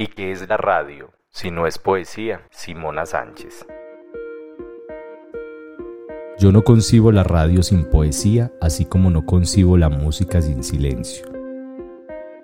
[0.00, 1.10] ¿Y qué es la radio?
[1.30, 3.66] Si no es poesía, Simona Sánchez.
[6.38, 11.39] Yo no concibo la radio sin poesía, así como no concibo la música sin silencio.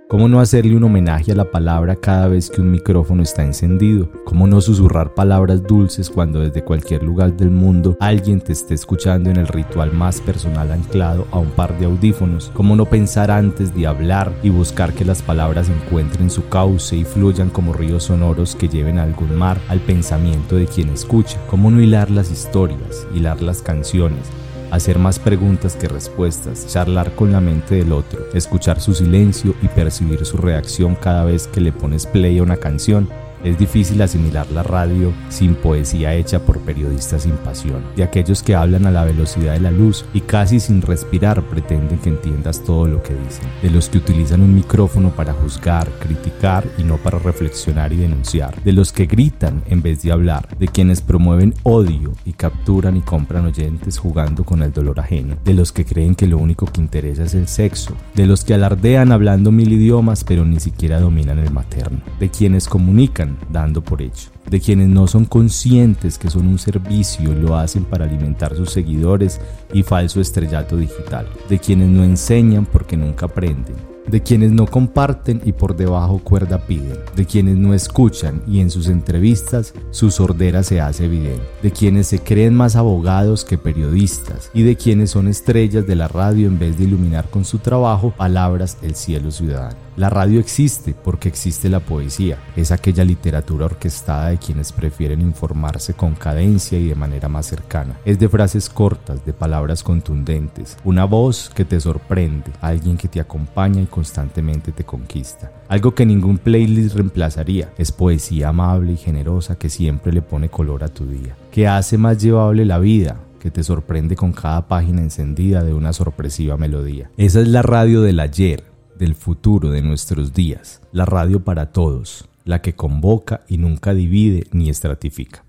[0.09, 4.09] ¿Cómo no hacerle un homenaje a la palabra cada vez que un micrófono está encendido?
[4.25, 9.31] ¿Cómo no susurrar palabras dulces cuando desde cualquier lugar del mundo alguien te esté escuchando
[9.31, 12.53] en el ritual más personal anclado a un par de audífonos?
[12.55, 17.05] ¿Cómo no pensar antes de hablar y buscar que las palabras encuentren su cauce y
[17.05, 21.41] fluyan como ríos sonoros que lleven a algún mar al pensamiento de quien escucha?
[21.51, 24.31] ¿Cómo no hilar las historias, hilar las canciones?
[24.71, 29.69] Hacer más preguntas que respuestas, charlar con la mente del otro, escuchar su silencio y
[29.69, 33.09] percibir su reacción cada vez que le pones play a una canción
[33.47, 38.55] es difícil asimilar la radio sin poesía hecha por periodistas sin pasión, de aquellos que
[38.55, 42.87] hablan a la velocidad de la luz y casi sin respirar pretenden que entiendas todo
[42.87, 47.19] lo que dicen, de los que utilizan un micrófono para juzgar, criticar y no para
[47.19, 52.13] reflexionar y denunciar, de los que gritan en vez de hablar, de quienes promueven odio
[52.25, 56.27] y capturan y compran oyentes jugando con el dolor ajeno, de los que creen que
[56.27, 60.45] lo único que interesa es el sexo, de los que alardean hablando mil idiomas pero
[60.45, 65.25] ni siquiera dominan el materno, de quienes comunican dando por hecho, de quienes no son
[65.25, 69.41] conscientes que son un servicio y lo hacen para alimentar sus seguidores
[69.73, 73.77] y falso estrellato digital, de quienes no enseñan porque nunca aprenden,
[74.07, 78.71] de quienes no comparten y por debajo cuerda piden, de quienes no escuchan y en
[78.71, 84.51] sus entrevistas su sordera se hace evidente, de quienes se creen más abogados que periodistas
[84.55, 88.11] y de quienes son estrellas de la radio en vez de iluminar con su trabajo
[88.11, 89.86] palabras el cielo ciudadano.
[89.97, 95.95] La radio existe porque existe la poesía, es aquella literatura orquestada de quienes prefieren informarse
[95.95, 97.99] con cadencia y de manera más cercana.
[98.05, 103.21] Es de frases cortas, de palabras contundentes, una voz que te sorprende, alguien que te
[103.21, 105.51] acompaña y constantemente te conquista.
[105.67, 110.85] Algo que ningún playlist reemplazaría, es poesía amable y generosa que siempre le pone color
[110.85, 115.01] a tu día, que hace más llevable la vida, que te sorprende con cada página
[115.01, 117.11] encendida de una sorpresiva melodía.
[117.17, 122.29] Esa es la radio del ayer del futuro de nuestros días, la radio para todos,
[122.45, 125.45] la que convoca y nunca divide ni estratifica.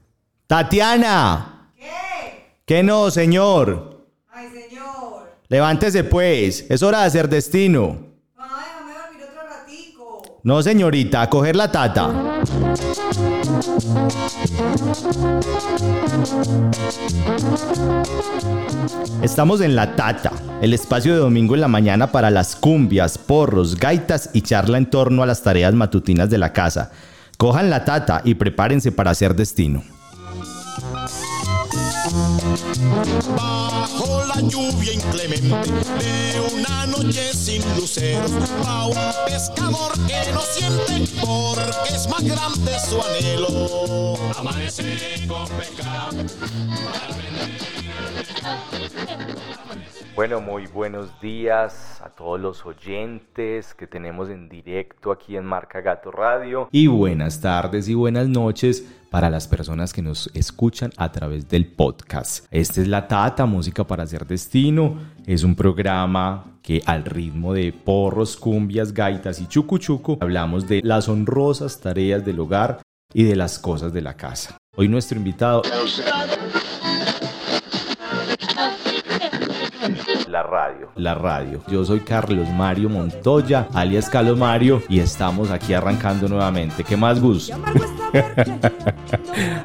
[0.48, 1.72] Tatiana.
[1.76, 1.86] ¿Qué?
[2.66, 4.08] ¿Qué no, señor?
[4.30, 5.38] Ay, señor.
[5.48, 7.98] Levántese pues, es hora de hacer destino.
[8.36, 10.40] Mamá, déjame dormir otro ratico.
[10.44, 12.42] No, señorita, a coger la tata.
[19.22, 20.32] Estamos en La Tata,
[20.62, 24.90] el espacio de domingo en la mañana para las cumbias, porros, gaitas y charla en
[24.90, 26.92] torno a las tareas matutinas de la casa.
[27.38, 29.84] Cojan la tata y prepárense para hacer destino.
[33.36, 38.32] Bajo la lluvia inclemente de una noche sin luceros,
[39.30, 44.16] pescador que no siente porque es más grande su anhelo.
[45.28, 46.18] Con pescado.
[50.16, 55.82] Bueno, muy buenos días a todos los oyentes que tenemos en directo aquí en Marca
[55.82, 56.70] Gato Radio.
[56.72, 61.68] Y buenas tardes y buenas noches para las personas que nos escuchan a través del
[61.68, 62.46] podcast.
[62.50, 64.98] Esta es La Tata, Música para Hacer Destino.
[65.26, 70.82] Es un programa que al ritmo de porros, cumbias, gaitas y chucu chucu hablamos de
[70.84, 72.82] las honrosas tareas del hogar
[73.14, 74.58] y de las cosas de la casa.
[74.76, 75.62] Hoy nuestro invitado
[80.38, 80.90] La radio.
[80.96, 81.62] la radio.
[81.68, 86.84] Yo soy Carlos Mario Montoya, alias Carlos Mario, y estamos aquí arrancando nuevamente.
[86.84, 87.52] ¿Qué más, Gus?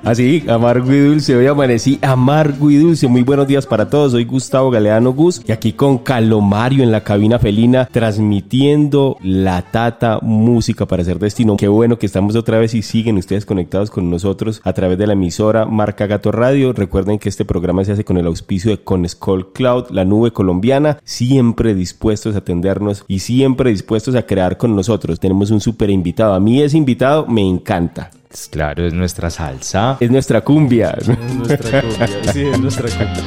[0.03, 1.37] Así, amargo y dulce.
[1.37, 3.06] Hoy amanecí amargo y dulce.
[3.06, 4.12] Muy buenos días para todos.
[4.12, 10.21] Soy Gustavo Galeano Gus y aquí con Calomario en la cabina felina transmitiendo la Tata
[10.22, 11.59] Música para hacer destino.
[11.59, 15.06] Qué bueno que estamos otra vez y siguen ustedes conectados con nosotros a través de
[15.06, 16.72] la emisora Marca Gato Radio.
[16.72, 20.62] Recuerden que este programa se hace con el auspicio de Conescol Cloud, la nube colombiana,
[21.05, 25.21] siempre dispuestos a atendernos y siempre dispuestos a crear con nosotros.
[25.21, 26.34] Tenemos un súper invitado.
[26.34, 28.11] A mí ese invitado me encanta.
[28.28, 29.99] Pues claro, es nuestra salsa.
[30.00, 30.97] Es nuestra cumbia.
[30.99, 33.25] Es nuestra cumbia, sí, es nuestra cumbia.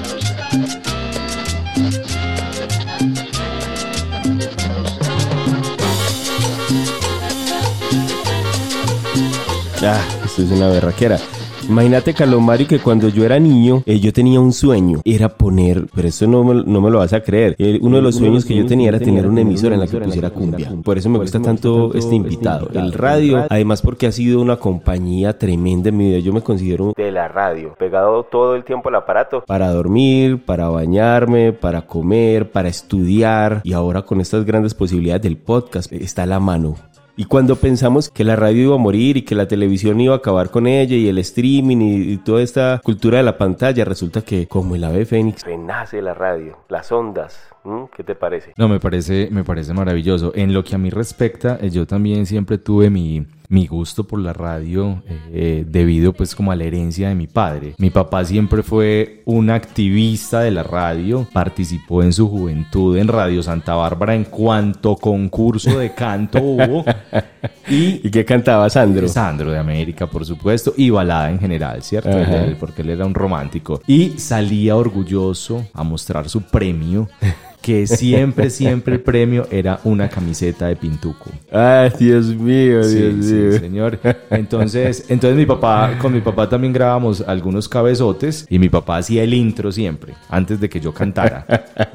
[9.88, 11.20] Ah, esto es una berraquera.
[11.68, 15.02] Imagínate, Calomario, que cuando yo era niño, eh, yo tenía un sueño.
[15.04, 17.56] Era poner, pero esto no me, no me lo vas a creer.
[17.58, 19.98] Eh, uno de los sueños que yo tenía era tener una emisora en la que
[20.00, 20.72] pusiera cumbia.
[20.84, 22.70] Por eso me gusta tanto este invitado.
[22.74, 26.20] El radio, además porque ha sido una compañía tremenda en mi vida.
[26.20, 27.76] Yo me considero De la radio.
[27.78, 29.44] Pegado todo el tiempo al aparato.
[29.46, 35.38] para dormir, para bañarme, para comer, para estudiar y ahora con estas grandes posibilidades del
[35.38, 36.76] podcast está a la mano.
[37.18, 40.18] Y cuando pensamos que la radio iba a morir y que la televisión iba a
[40.18, 44.48] acabar con ella y el streaming y, toda esta cultura de la pantalla, resulta que
[44.48, 47.55] como el ave fénix renace la radio, las ondas.
[47.66, 47.86] ¿Mm?
[47.96, 48.54] ¿Qué te parece?
[48.58, 50.32] No, me parece, me parece maravilloso.
[50.36, 54.20] En lo que a mí respecta, eh, yo también siempre tuve mi, mi gusto por
[54.20, 57.74] la radio eh, debido pues como a la herencia de mi padre.
[57.78, 63.42] Mi papá siempre fue un activista de la radio, participó en su juventud en Radio
[63.44, 66.86] Santa Bárbara en cuanto concurso de canto hubo.
[67.68, 69.08] ¿Y, qué cantaba Sandro?
[69.08, 72.10] Sandro de América, por supuesto, y balada en general, ¿cierto?
[72.10, 73.82] Él- porque él era un romántico.
[73.88, 77.08] Y salía orgulloso a mostrar su premio,
[77.66, 81.32] que siempre, siempre el premio era una camiseta de Pintuco.
[81.52, 83.52] Ay, Dios mío, Sí, Dios sí, mío.
[83.60, 84.00] señor.
[84.30, 89.24] Entonces, entonces mi papá, con mi papá también grabamos algunos cabezotes y mi papá hacía
[89.24, 91.48] el intro siempre, antes de que yo cantara.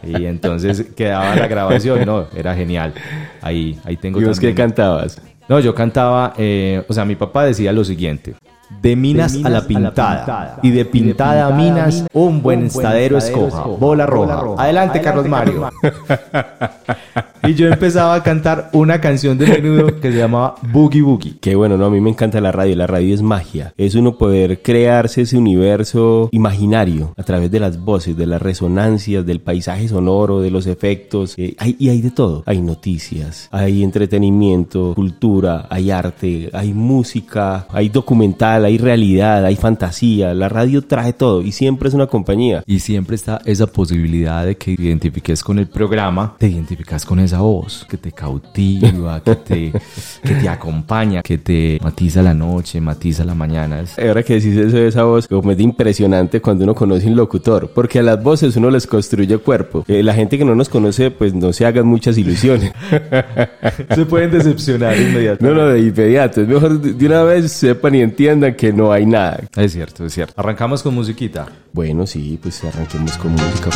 [0.02, 2.92] Y entonces quedaba la grabación, no, era genial.
[3.40, 5.22] Ahí, ahí tengo ¿Y vos qué cantabas?
[5.48, 8.34] No, yo cantaba, eh, o sea, mi papá decía lo siguiente.
[8.70, 14.06] De minas, a, la pintada, y de pintada a minas, un buen estadero escoja, bola
[14.06, 14.62] roja.
[14.62, 15.68] Adelante, Carlos Mario.
[17.42, 21.36] Y yo empezaba a cantar una canción de menudo que se llamaba Boogie Boogie.
[21.40, 22.76] Qué bueno, no, a mí me encanta la radio.
[22.76, 23.72] La radio es magia.
[23.76, 29.24] Es uno poder crearse ese universo imaginario a través de las voces, de las resonancias,
[29.24, 31.34] del paisaje sonoro, de los efectos.
[31.38, 32.42] eh, hay- y hay de todo.
[32.46, 40.34] Hay noticias, hay entretenimiento, cultura, hay arte, hay música, hay documental, hay realidad, hay fantasía.
[40.34, 42.62] La radio trae todo y siempre es una compañía.
[42.66, 47.20] Y siempre está esa posibilidad de que te identifiques con el programa, te identificas con
[47.30, 49.72] esa voz que te cautiva, que te,
[50.22, 53.80] que te acompaña, que te matiza la noche, matiza la mañana.
[53.80, 57.06] Es- Ahora que decís eso de esa voz, como es de impresionante cuando uno conoce
[57.06, 59.84] un locutor, porque a las voces uno les construye cuerpo.
[59.88, 62.72] Eh, la gente que no nos conoce, pues no se hagan muchas ilusiones.
[63.94, 65.44] Se pueden decepcionar inmediatamente.
[65.44, 66.40] no, no, de inmediato.
[66.42, 69.40] Es mejor de de una vez sepan y entiendan que no hay nada.
[69.56, 70.34] Es cierto, es cierto.
[70.36, 71.46] Arrancamos con musiquita.
[71.72, 73.70] Bueno, sí, pues arranquemos con música.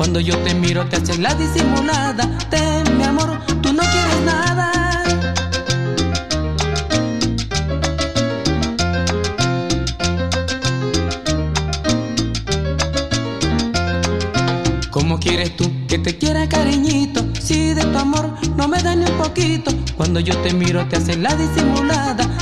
[0.00, 2.24] Cuando yo te miro te haces la disimulada.
[2.50, 4.72] De mi amor, tú no quieres nada.
[14.90, 17.22] ¿Cómo quieres tú que te quiera cariñito?
[17.38, 19.70] Si de tu amor no me da ni un poquito.
[19.98, 22.39] Cuando yo te miro te haces la disimulada.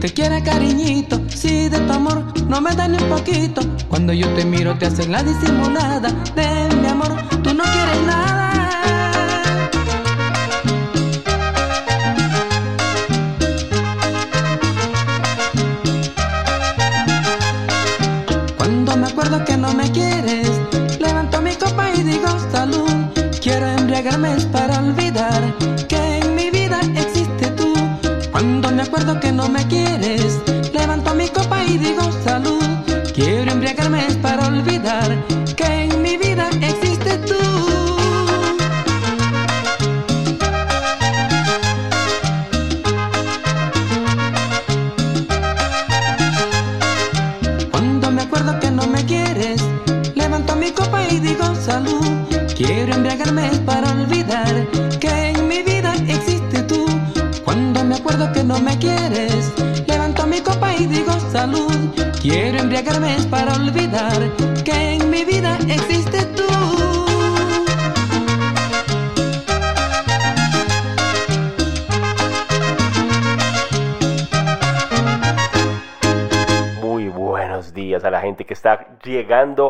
[0.00, 1.20] Te quiera cariñito?
[1.28, 3.60] Si de tu amor no me da ni un poquito.
[3.88, 6.10] Cuando yo te miro te haces la disimulada.
[6.34, 8.17] De mi amor, tú no quieres nada.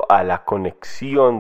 [0.09, 0.38] A la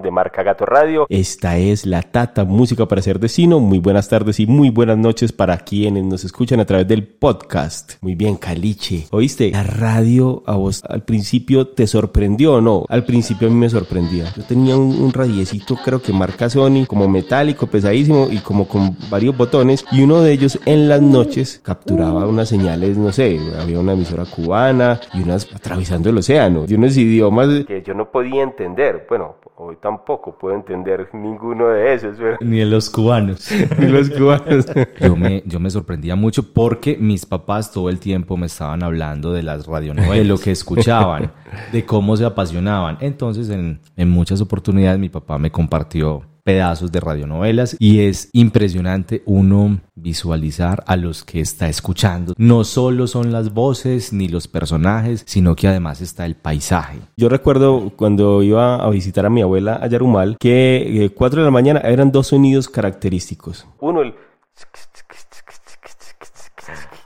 [0.03, 1.07] de Marca Gato Radio.
[1.09, 3.61] Esta es la Tata Música para ser vecino.
[3.61, 7.95] Muy buenas tardes y muy buenas noches para quienes nos escuchan a través del podcast.
[8.01, 9.07] Muy bien, Caliche.
[9.11, 9.51] ¿Oíste?
[9.51, 12.85] La radio a vos al principio te sorprendió o no?
[12.89, 14.33] Al principio a mí me sorprendía.
[14.37, 18.97] Yo tenía un, un radiecito, creo que marca Sony, como metálico, pesadísimo y como con
[19.11, 19.85] varios botones.
[19.91, 24.25] Y uno de ellos en las noches capturaba unas señales, no sé, había una emisora
[24.25, 29.07] cubana y unas atravesando el océano, de unos idiomas que yo no podía entender.
[29.09, 32.17] Bueno, hoy tampoco puedo entender ninguno de esos.
[32.19, 33.51] pero- Ni en los cubanos.
[33.79, 34.67] Ni los cubanos.
[35.01, 39.33] Yo me, yo me sorprendía mucho porque mis papás todo el tiempo me estaban hablando
[39.33, 41.33] de las radionovelas, de lo que escuchaban,
[41.73, 42.99] de cómo se apasionaban.
[43.01, 49.23] Entonces, en, en muchas oportunidades mi papá me compartió pedazos de radionovelas y es impresionante
[49.27, 52.33] uno visualizar a los que está escuchando.
[52.39, 57.01] No solo son las voces ni los personajes, sino que además está el paisaje.
[57.19, 61.45] Yo recuerdo cuando iba a visitar a mi abuela a Yarumal que eh, 4 de
[61.45, 63.67] la mañana eran dos sonidos característicos.
[63.81, 64.15] Uno, el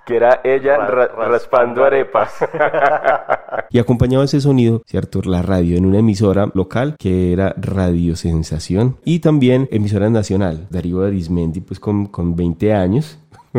[0.07, 2.33] que era ella ra- raspando arepas.
[3.71, 5.21] y acompañaba ese sonido, ¿cierto?
[5.25, 10.67] La radio en una emisora local que era Radio Sensación y también emisora nacional.
[10.71, 13.19] Darío Arismendi, pues con, con 20 años.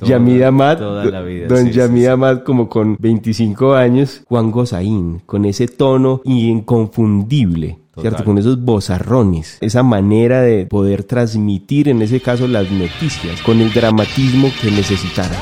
[0.00, 2.06] Yamid Amad, toda la vida, don sí, sí, Yamid sí.
[2.06, 7.78] Amad como con 25 años, Juan Gozaín, con ese tono inconfundible.
[7.94, 8.10] ¿Cierto?
[8.18, 8.24] Total.
[8.24, 13.72] Con esos bozarrones, esa manera de poder transmitir, en ese caso, las noticias, con el
[13.72, 15.36] dramatismo que necesitara.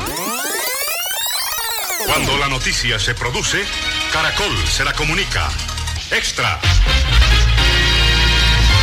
[2.07, 3.59] Cuando la noticia se produce,
[4.13, 5.49] Caracol se la comunica.
[6.11, 6.59] Extra.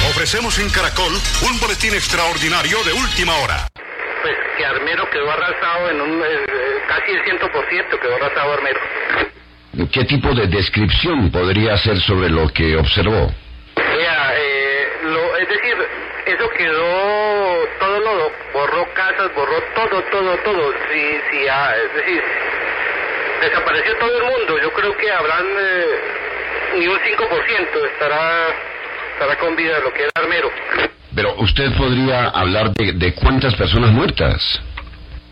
[0.10, 1.14] Ofrecemos en Caracol
[1.48, 3.68] un boletín extraordinario de última hora.
[3.76, 6.20] Pues que Armero quedó arrasado en un...
[6.22, 8.80] eh, eh, casi el 100% quedó arrasado Armero.
[9.92, 13.32] ¿Qué tipo de descripción podría hacer sobre lo que observó?
[15.42, 15.76] Es decir,
[16.26, 17.68] eso quedó...
[17.80, 20.74] Todo lo borró casas, borró todo, todo, todo.
[20.92, 22.24] Sí, sí, ah, es decir,
[23.42, 24.58] desapareció todo el mundo.
[24.62, 25.46] Yo creo que habrán...
[25.60, 25.86] eh,
[26.78, 28.48] ni un 5% estará,
[29.14, 30.52] estará con vida lo que era Armero.
[31.16, 34.62] Pero usted podría hablar de, de cuántas personas muertas.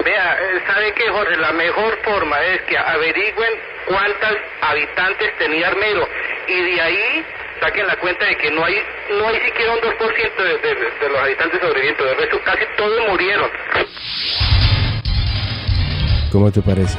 [0.03, 1.35] Vea, eh, ¿sabe qué, Jorge?
[1.37, 3.53] La mejor forma es que averigüen
[3.85, 6.07] cuántas habitantes tenía Armero
[6.47, 7.25] y de ahí
[7.59, 8.75] saquen la cuenta de que no hay
[9.17, 9.87] no hay siquiera un 2%
[10.37, 13.49] de, de, de los habitantes sobrevivientes, de resto casi todos murieron.
[16.31, 16.97] ¿Cómo te parece?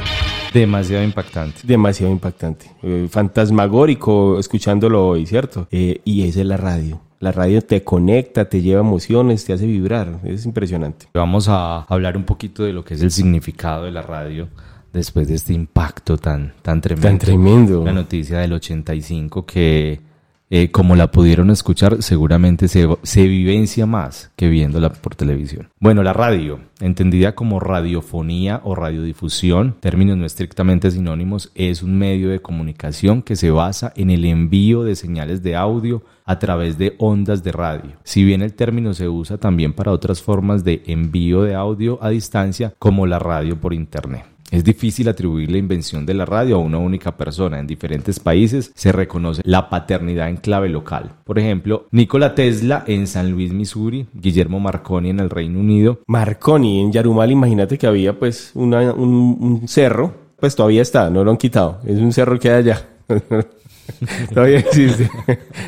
[0.53, 1.61] Demasiado impactante.
[1.63, 2.65] Demasiado impactante.
[2.81, 5.67] Eh, fantasmagórico escuchándolo hoy, ¿cierto?
[5.71, 6.99] Eh, y esa es la radio.
[7.19, 10.19] La radio te conecta, te lleva emociones, te hace vibrar.
[10.23, 11.07] Es impresionante.
[11.13, 14.47] Vamos a hablar un poquito de lo que es el significado de la radio
[14.93, 17.07] después de este impacto tan, tan tremendo.
[17.07, 17.85] Tan tremendo.
[17.85, 19.99] La noticia del 85 que,
[20.49, 25.69] eh, como la pudieron escuchar, seguramente se, se vivencia más que viéndola por televisión.
[25.79, 32.29] Bueno, la radio, entendida como radiofonía o radiodifusión, términos no estrictamente sinónimos, es un medio
[32.29, 36.95] de comunicación que se basa en el envío de señales de audio a través de
[36.97, 37.91] ondas de radio.
[38.03, 42.09] Si bien el término se usa también para otras formas de envío de audio a
[42.09, 44.23] distancia, como la radio por internet.
[44.51, 47.59] Es difícil atribuir la invención de la radio a una única persona.
[47.59, 51.11] En diferentes países se reconoce la paternidad en clave local.
[51.23, 56.81] Por ejemplo, Nikola Tesla en San Luis, Missouri, Guillermo Marconi en el Reino Unido, Marconi,
[56.81, 60.29] en Yarumal, imagínate que había pues un, un cerro.
[60.39, 61.79] Pues todavía está, no lo han quitado.
[61.85, 62.87] Es un cerro que hay allá.
[64.33, 65.09] todavía existe.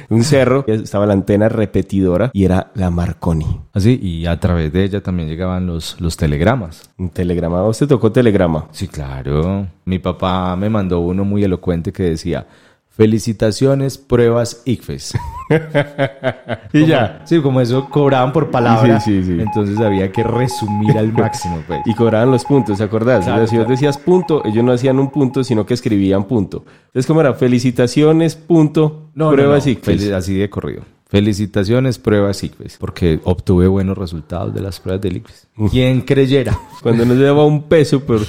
[0.10, 3.62] un cerro, estaba la antena repetidora y era la Marconi.
[3.74, 6.90] así, y a través de ella también llegaban los, los telegramas.
[6.98, 7.60] Un telegrama.
[7.60, 8.68] ¿A ¿Usted tocó telegrama?
[8.72, 9.68] Sí, claro.
[9.86, 12.46] Mi papá me mandó uno muy elocuente que decía,
[12.92, 15.14] Felicitaciones, pruebas ICFES.
[16.74, 17.22] Y ya.
[17.26, 19.00] Sí, como eso cobraban por palabra.
[19.02, 19.42] Sí, sí, sí.
[19.42, 21.82] Entonces había que resumir al máximo, pues.
[21.86, 23.26] Y cobraban los puntos, ¿te acordás?
[23.26, 26.24] Claro, O sea, si vos decías punto, ellos no hacían un punto, sino que escribían
[26.26, 26.64] punto.
[26.88, 27.34] Entonces, ¿cómo era?
[27.34, 30.84] Felicitaciones, punto, No, pruebas no, fel- así de corrido.
[31.08, 32.78] Felicitaciones, pruebas ICFES.
[32.78, 35.48] Porque obtuve buenos resultados de las pruebas del ICFES.
[35.70, 36.58] ¿Quién creyera?
[36.82, 38.22] Cuando no se daba un peso por,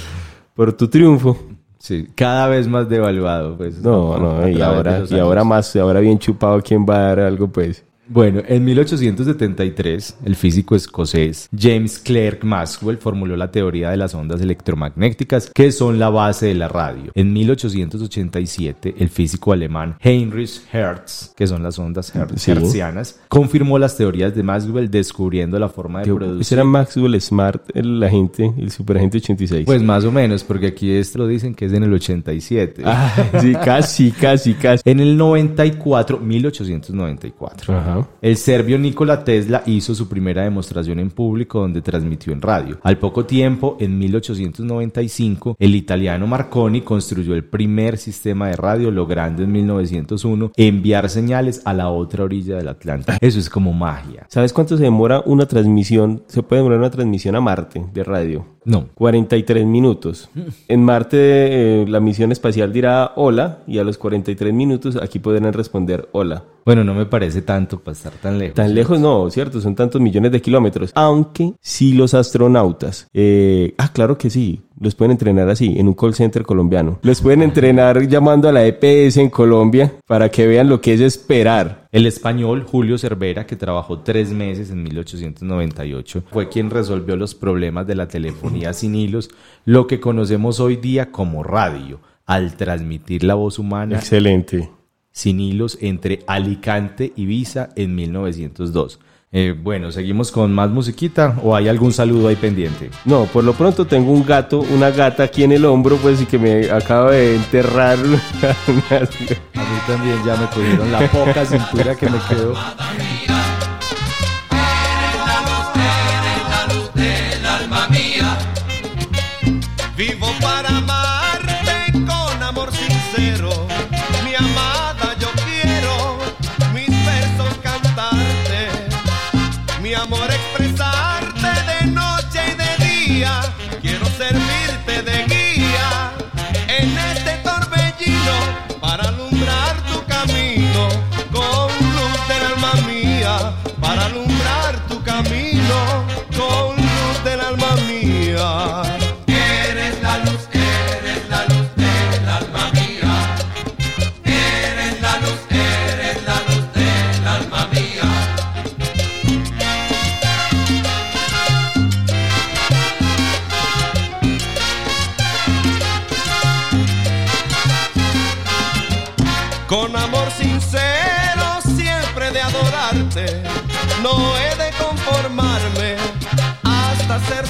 [0.53, 1.37] por tu triunfo.
[1.83, 3.81] Sí, cada vez más devaluado, pues.
[3.81, 7.49] No, no, y ahora, y ahora más, ahora bien chupado, ¿quién va a dar algo,
[7.49, 7.83] pues?
[8.05, 14.41] Bueno, en 1873, el físico escocés James Clerk Maxwell formuló la teoría de las ondas
[14.41, 17.11] electromagnéticas, que son la base de la radio.
[17.15, 22.51] En 1887, el físico alemán Heinrich Hertz, que son las ondas her- Sí.
[22.51, 26.41] hertzianas, confirmó las teorías de Maxwell descubriendo la forma de Yo- producir.
[26.41, 29.65] ese era Maxwell Smart, el agente, el superagente 86.
[29.65, 32.81] Pues más o menos, porque aquí esto lo dicen que es en el 87.
[32.85, 34.83] Ah, sí, casi, casi, casi.
[34.93, 37.73] En el 94, 1894.
[37.77, 37.92] Ajá.
[38.21, 42.77] El serbio Nikola Tesla hizo su primera demostración en público donde transmitió en radio.
[42.83, 49.43] Al poco tiempo, en 1895, el italiano Marconi construyó el primer sistema de radio, logrando
[49.43, 53.17] en 1901 enviar señales a la otra orilla del Atlántico.
[53.21, 54.25] Eso es como magia.
[54.29, 56.23] ¿Sabes cuánto se demora una transmisión?
[56.27, 58.45] Se puede demorar una transmisión a Marte de radio.
[58.65, 58.87] No.
[58.95, 60.29] 43 minutos.
[60.67, 65.53] En Marte eh, la misión espacial dirá hola y a los 43 minutos aquí podrán
[65.53, 66.43] responder hola.
[66.65, 68.55] Bueno, no me parece tanto para estar tan lejos.
[68.55, 69.59] Tan lejos no, ¿cierto?
[69.59, 70.91] Son tantos millones de kilómetros.
[70.95, 73.07] Aunque sí los astronautas.
[73.13, 74.61] eh, ah, claro que sí.
[74.79, 76.99] Los pueden entrenar así, en un call center colombiano.
[77.03, 80.99] Los pueden entrenar llamando a la EPS en Colombia para que vean lo que es
[80.99, 81.87] esperar.
[81.91, 87.87] El español Julio Cervera, que trabajó tres meses en 1898, fue quien resolvió los problemas
[87.87, 89.29] de la telefonía sin hilos,
[89.63, 94.69] lo que conocemos hoy día como radio, al transmitir la voz humana Excelente.
[95.13, 98.99] Sin hilos entre Alicante y Ibiza en 1902.
[99.35, 102.91] Eh, bueno, ¿seguimos con más musiquita o hay algún saludo ahí pendiente?
[103.05, 106.25] No, por lo pronto tengo un gato, una gata aquí en el hombro, pues y
[106.27, 107.97] que me acaba de enterrar.
[108.03, 112.53] una- A mí también ya me cogieron la poca cintura que me quedó.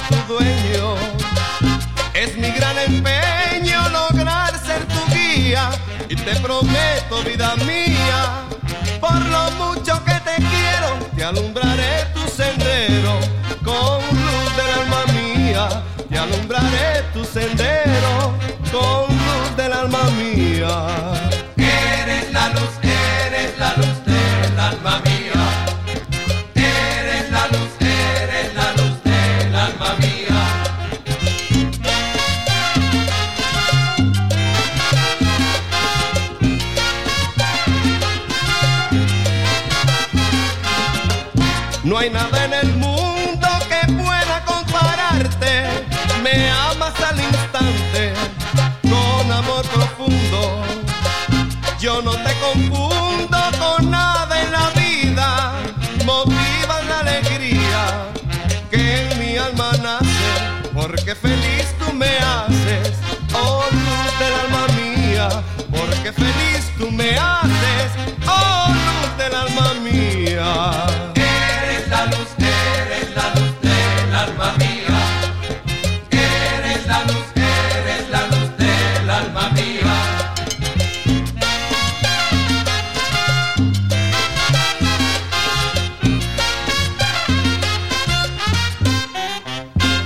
[0.08, 0.94] Tu dueño.
[2.14, 5.70] Es mi gran empeño lograr ser tu guía
[6.08, 8.44] y te prometo, vida mía,
[9.00, 12.03] por lo mucho que te quiero, te alumbraré
[41.84, 45.64] No hay nada en el mundo que pueda compararte.
[46.22, 48.14] Me amas al instante
[48.82, 50.62] con amor profundo.
[51.78, 52.93] Yo no te confundo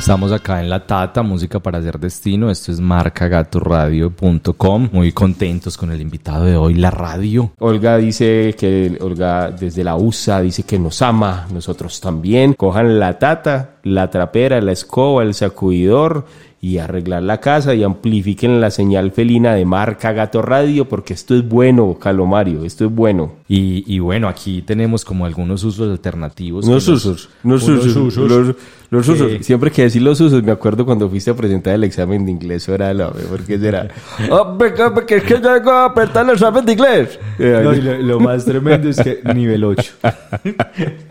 [0.08, 2.50] Estamos acá en La Tata, Música para Hacer Destino.
[2.50, 4.88] Esto es marcagatoradio.com.
[4.90, 7.52] Muy contentos con el invitado de hoy, la radio.
[7.58, 12.54] Olga dice que Olga desde la USA dice que nos ama, nosotros también.
[12.54, 16.24] Cojan la tata, la trapera, la escoba, el sacudidor
[16.60, 21.36] y arreglar la casa y amplifiquen la señal felina de marca Gato Radio porque esto
[21.36, 23.32] es bueno, Calomario, esto es bueno.
[23.48, 26.66] Y, y bueno, aquí tenemos como algunos usos alternativos.
[26.66, 28.56] Los que nos- usos, los unos usos, usos los,
[28.90, 29.32] los usos.
[29.46, 32.64] Siempre que decir los usos, me acuerdo cuando fuiste a presentar el examen de inglés,
[32.64, 33.88] eso era lo porque será.
[34.30, 34.56] Oh,
[34.92, 37.18] porque es que yo vengo a presentar el examen de inglés.
[37.38, 39.92] No, y lo, lo más tremendo es que nivel 8.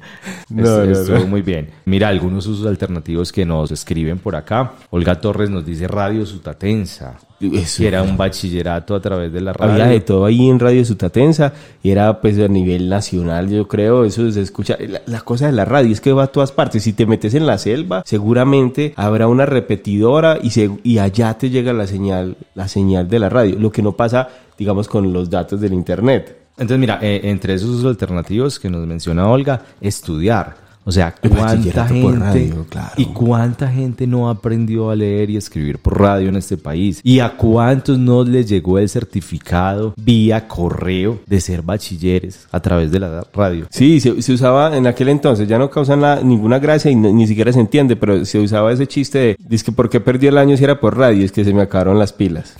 [0.49, 1.27] No, estuvo no.
[1.27, 1.69] muy bien.
[1.85, 4.73] Mira, algunos usos alternativos que nos escriben por acá.
[4.89, 7.17] Olga Torres nos dice Radio Sutatensa.
[7.39, 7.83] Eso.
[7.83, 9.73] Que era un bachillerato a través de la radio.
[9.73, 14.05] Había de todo ahí en Radio Sutatensa y era pues a nivel nacional, yo creo,
[14.05, 14.75] eso se escucha.
[14.79, 16.83] La, la cosa de la radio es que va a todas partes.
[16.83, 21.49] Si te metes en la selva, seguramente habrá una repetidora y, se, y allá te
[21.49, 23.57] llega la señal, la señal de la radio.
[23.59, 26.46] Lo que no pasa, digamos, con los datos del internet.
[26.57, 30.67] Entonces, mira, eh, entre esos alternativos que nos menciona Olga, estudiar.
[30.83, 32.91] O sea, cuánta gente por radio, claro.
[32.95, 37.19] y cuánta gente no aprendió a leer y escribir por radio en este país y
[37.19, 43.01] a cuántos no les llegó el certificado vía correo de ser bachilleres a través de
[43.01, 43.65] la radio.
[43.69, 47.11] Sí, se, se usaba en aquel entonces, ya no causan la- ninguna gracia y no-
[47.11, 50.27] ni siquiera se entiende, pero se usaba ese chiste de, dice que ¿por qué perdí
[50.27, 51.25] el año si era por radio?
[51.25, 52.53] Es que se me acabaron las pilas.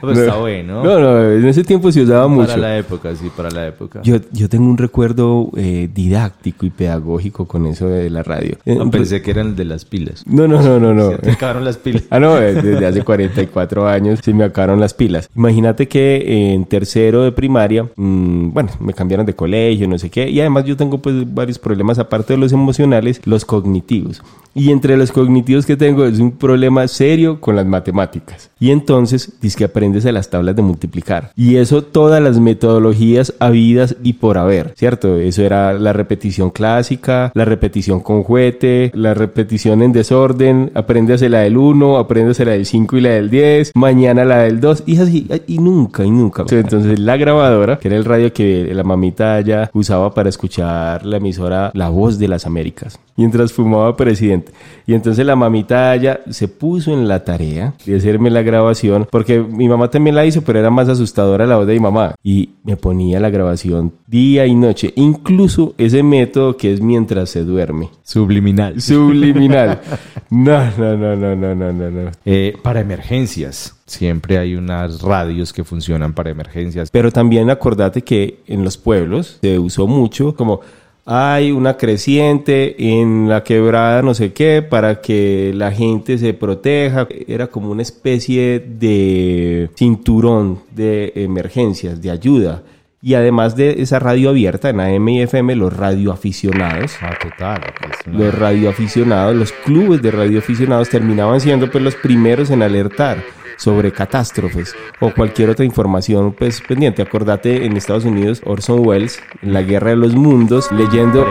[0.00, 0.82] Pues está bueno.
[0.82, 2.48] No, no, en ese tiempo se usaba mucho.
[2.48, 4.00] Para la época, sí, para la época.
[4.02, 8.56] Yo, yo tengo un recuerdo eh, didáctico y pedagógico con eso de la radio.
[8.64, 10.24] Eh, No, pensé que eran el de las pilas.
[10.26, 11.10] No, no, no, no, no.
[11.10, 12.04] Se te acabaron las pilas.
[12.10, 15.28] Ah, no, eh, desde hace 44 años se me acabaron las pilas.
[15.36, 20.10] Imagínate que eh, en tercero de primaria, mm, bueno, me cambiaron de colegio, no sé
[20.10, 24.22] qué, y además yo tengo pues varios problemas, aparte de los emocionales, los cognitivos.
[24.52, 28.50] Y entre los cognitivos que tengo es un problema serio con las matemáticas.
[28.58, 31.32] Y entonces, dice que aprendes a las tablas de multiplicar.
[31.36, 35.16] Y eso todas las metodologías habidas y por haber, ¿cierto?
[35.16, 41.40] Eso era la repetición clásica, la repetición con juguete, la repetición en desorden, apréndase la
[41.40, 44.98] del 1, apréndase la del 5 y la del 10, mañana la del 2, y
[44.98, 46.44] así, y nunca, y nunca.
[46.48, 51.16] Entonces la grabadora, que era el radio que la mamita allá usaba para escuchar la
[51.16, 54.52] emisora La Voz de las Américas, mientras fumaba presidente.
[54.86, 59.40] Y entonces la mamita allá se puso en la tarea de hacerme la grabación, porque
[59.40, 62.14] mi mamá también la hizo, pero era más asustadora la voz de mi mamá.
[62.22, 67.44] Y me ponía la grabación día y noche, incluso ese método que es mientras se
[67.44, 67.90] duerme.
[68.02, 68.80] Subliminal.
[68.80, 69.80] Subliminal.
[70.32, 72.10] No, no, no, no, no, no, no, no.
[72.24, 73.74] Eh, para emergencias.
[73.84, 76.88] Siempre hay unas radios que funcionan para emergencias.
[76.92, 80.60] Pero también acordate que en los pueblos se usó mucho como
[81.06, 87.06] hay una creciente en la quebrada no sé qué para que la gente se proteja.
[87.26, 92.62] Era como una especie de cinturón de emergencias, de ayuda.
[93.02, 97.60] Y además de esa radio abierta en AM y FM, los radioaficionados, Ah, total.
[97.90, 103.22] es una- los radioaficionados, los clubes de radioaficionados terminaban siendo pues los primeros en alertar
[103.60, 107.02] sobre catástrofes o cualquier otra información pues pendiente.
[107.02, 111.26] Acordate en Estados Unidos Orson Welles en la Guerra de los Mundos leyendo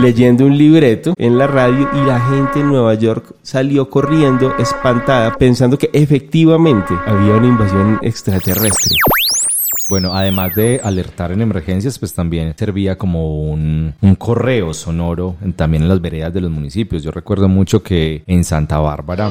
[0.00, 5.34] leyendo un libreto en la radio y la gente en Nueva York salió corriendo espantada
[5.34, 8.96] pensando que efectivamente había una invasión extraterrestre.
[9.90, 15.52] Bueno, además de alertar en emergencias, pues también servía como un, un correo sonoro en-
[15.52, 17.02] también en las veredas de los municipios.
[17.02, 19.30] Yo recuerdo mucho que en Santa Bárbara,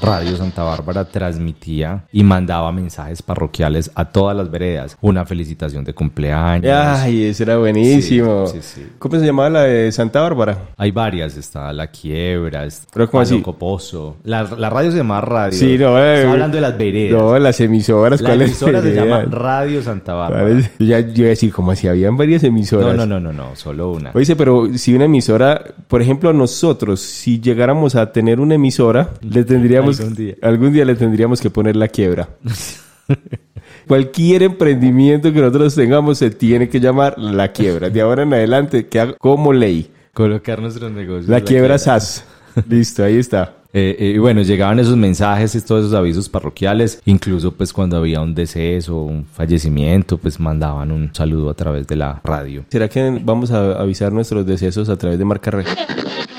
[0.00, 4.96] Radio Santa Bárbara transmitía y mandaba mensajes parroquiales a todas las veredas.
[5.00, 6.72] Una felicitación de cumpleaños.
[6.72, 8.46] Ay, eso era buenísimo.
[8.46, 8.86] Sí, sí, sí.
[8.98, 10.58] ¿Cómo se llamaba la de Santa Bárbara?
[10.76, 13.06] Hay varias, está La Quiebra, está.
[13.42, 14.16] Coposo.
[14.24, 15.58] La, la radio se llama Radio.
[15.58, 17.20] Sí, no, eh, Estoy hablando de las veredas.
[17.20, 18.20] No, las emisoras.
[18.20, 19.32] la ¿cuáles emisora se llama serían?
[19.32, 20.60] Radio Santa Bárbara.
[20.78, 22.96] Ya yo iba a decir, como si habían varias emisoras.
[22.96, 24.10] No, no, no, no, no, solo una.
[24.14, 29.44] Oye, pero si una emisora, por ejemplo, nosotros, si llegáramos a tener una emisora, le
[29.44, 30.34] tendríamos, Algún día.
[30.42, 32.28] algún día le tendríamos que poner la quiebra.
[33.86, 37.88] Cualquier emprendimiento que nosotros tengamos se tiene que llamar la quiebra.
[37.88, 39.90] De ahora en adelante, que como ley.
[40.12, 41.28] Colocar nuestros negocios.
[41.28, 42.24] La quiebra SAS.
[42.68, 43.54] Listo, ahí está.
[43.72, 47.98] Eh, eh, y bueno, llegaban esos mensajes, y todos esos avisos parroquiales, incluso pues cuando
[47.98, 52.64] había un deceso, un fallecimiento, pues mandaban un saludo a través de la radio.
[52.70, 55.66] ¿Será que vamos a avisar nuestros decesos a través de Marca Red?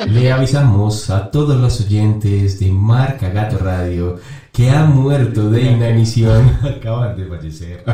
[0.08, 4.18] Le avisamos a todos los oyentes de Marca Gato Radio
[4.52, 6.58] que ha muerto de inanición.
[6.64, 7.84] Acaban de fallecer.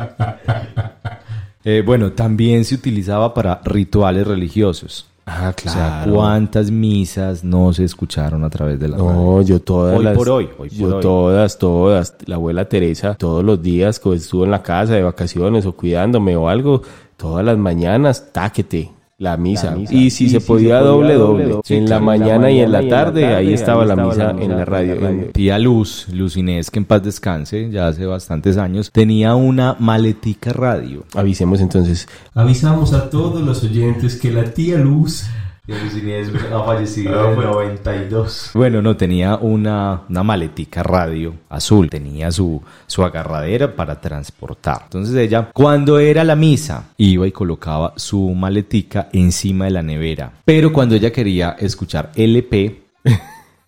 [1.68, 5.08] Eh, bueno, también se utilizaba para rituales religiosos.
[5.26, 5.72] Ah, O sea,
[6.04, 6.14] claro.
[6.14, 9.12] ¿cuántas misas no se escucharon a través de la radio?
[9.12, 11.02] No, yo todas Hoy las- por hoy, hoy por yo hoy.
[11.02, 12.16] todas, todas.
[12.28, 16.36] La abuela Teresa, todos los días que estuvo en la casa de vacaciones o cuidándome
[16.36, 16.84] o algo,
[17.18, 18.92] todas las mañanas, táquete.
[19.18, 19.72] La misa.
[19.72, 19.94] La misa.
[19.94, 22.72] Y si Y se si podía se podía doble, doble, en la mañana y en
[22.72, 25.32] la tarde, ahí estaba la misa en la radio.
[25.32, 30.52] Tía Luz, Luz Inés, que en paz descanse, ya hace bastantes años, tenía una maletica
[30.52, 31.06] radio.
[31.14, 32.08] Avisemos entonces.
[32.34, 35.26] Avisamos a todos los oyentes que la tía Luz
[35.68, 38.52] Inés ha fallecido en el 92.
[38.54, 44.82] Bueno, no, tenía una, una maletica radio azul, tenía su, su agarradera para transportar.
[44.84, 50.32] Entonces ella, cuando era la misa, iba y colocaba su maletica encima de la nevera.
[50.46, 52.82] Pero cuando ella quería escuchar LP,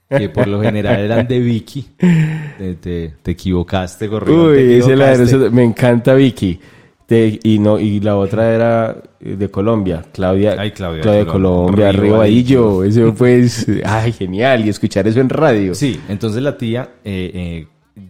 [0.10, 5.08] que por lo general eran de Vicky, te, te- te equivocaste, te Uy, es la
[5.08, 5.24] de equivocaste.
[5.24, 5.52] nosotros.
[5.52, 6.60] me encanta Vicky.
[7.10, 11.92] Y no y la otra era de Colombia, Claudia, Ay, Claudia de Colombia, Colombia.
[11.92, 12.84] Río Río Vadillo.
[12.84, 14.66] Eso pues, ay, genial.
[14.66, 15.74] Y escuchar eso en radio.
[15.74, 17.68] Sí, entonces la tía eh, eh,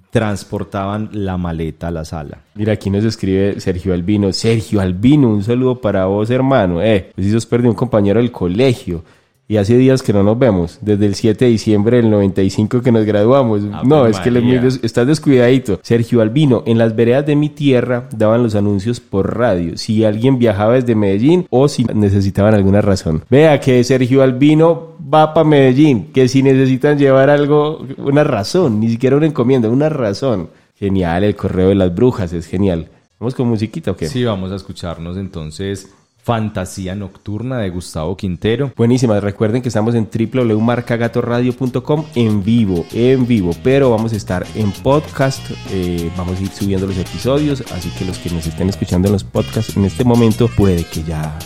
[0.10, 2.40] transportaban la maleta a la sala.
[2.56, 4.32] Mira, aquí nos escribe Sergio Albino.
[4.34, 6.82] Sergio Albino, un saludo para vos, hermano.
[6.82, 9.04] Eh, pues si sos perdió un compañero del colegio.
[9.50, 12.92] Y hace días que no nos vemos, desde el 7 de diciembre del 95 que
[12.92, 13.62] nos graduamos.
[13.72, 15.80] Ave no, es que des- estás descuidadito.
[15.84, 19.78] Sergio Albino, en las veredas de mi tierra daban los anuncios por radio.
[19.78, 23.24] Si alguien viajaba desde Medellín o si necesitaban alguna razón.
[23.30, 28.90] Vea que Sergio Albino va para Medellín, que si necesitan llevar algo, una razón, ni
[28.90, 30.50] siquiera una encomienda, una razón.
[30.78, 32.90] Genial, el correo de las brujas, es genial.
[33.18, 34.08] ¿Vamos con musiquita o qué?
[34.10, 35.90] Sí, vamos a escucharnos entonces
[36.28, 38.74] Fantasía Nocturna de Gustavo Quintero.
[38.76, 44.74] Buenísimas, recuerden que estamos en www.marcagatoradio.com en vivo, en vivo, pero vamos a estar en
[44.74, 45.40] podcast,
[45.72, 49.14] eh, vamos a ir subiendo los episodios, así que los que nos estén escuchando en
[49.14, 51.40] los podcasts en este momento puede que ya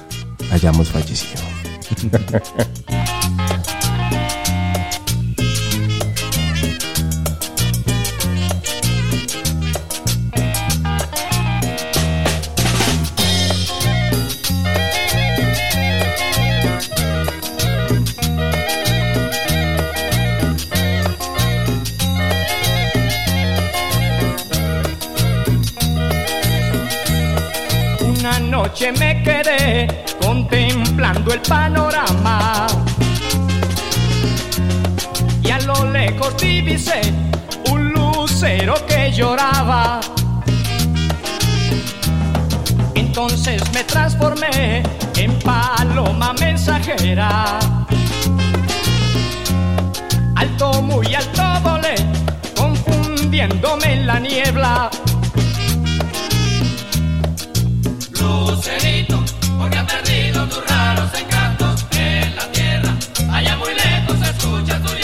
[0.51, 1.43] hayamos fallecido.
[28.71, 29.87] noche me quedé
[30.21, 32.67] contemplando el panorama
[35.43, 37.01] y a lo lejos divisé
[37.69, 39.99] un lucero que lloraba.
[42.95, 44.83] Entonces me transformé
[45.17, 47.59] en paloma mensajera.
[50.35, 51.95] Alto, muy alto volé,
[52.55, 54.89] confundiéndome en la niebla.
[58.21, 59.23] Lucerito,
[59.57, 62.95] porque ha perdido tus raros encantos en la tierra.
[63.31, 65.00] Allá muy lejos se escucha tu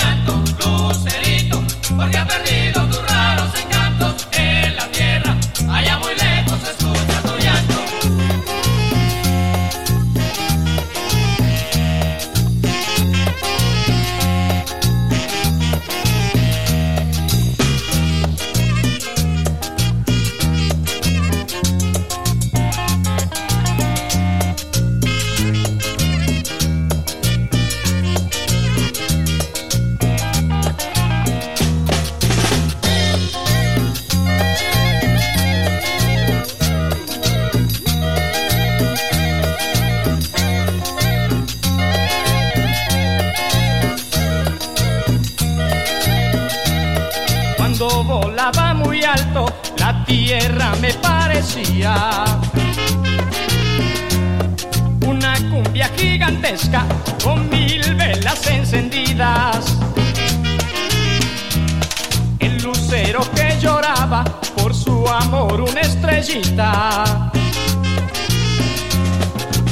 [66.27, 67.31] estrellita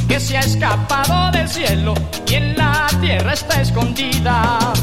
[0.08, 1.94] que se ha escapado del cielo
[2.28, 4.74] y en la tierra está escondida.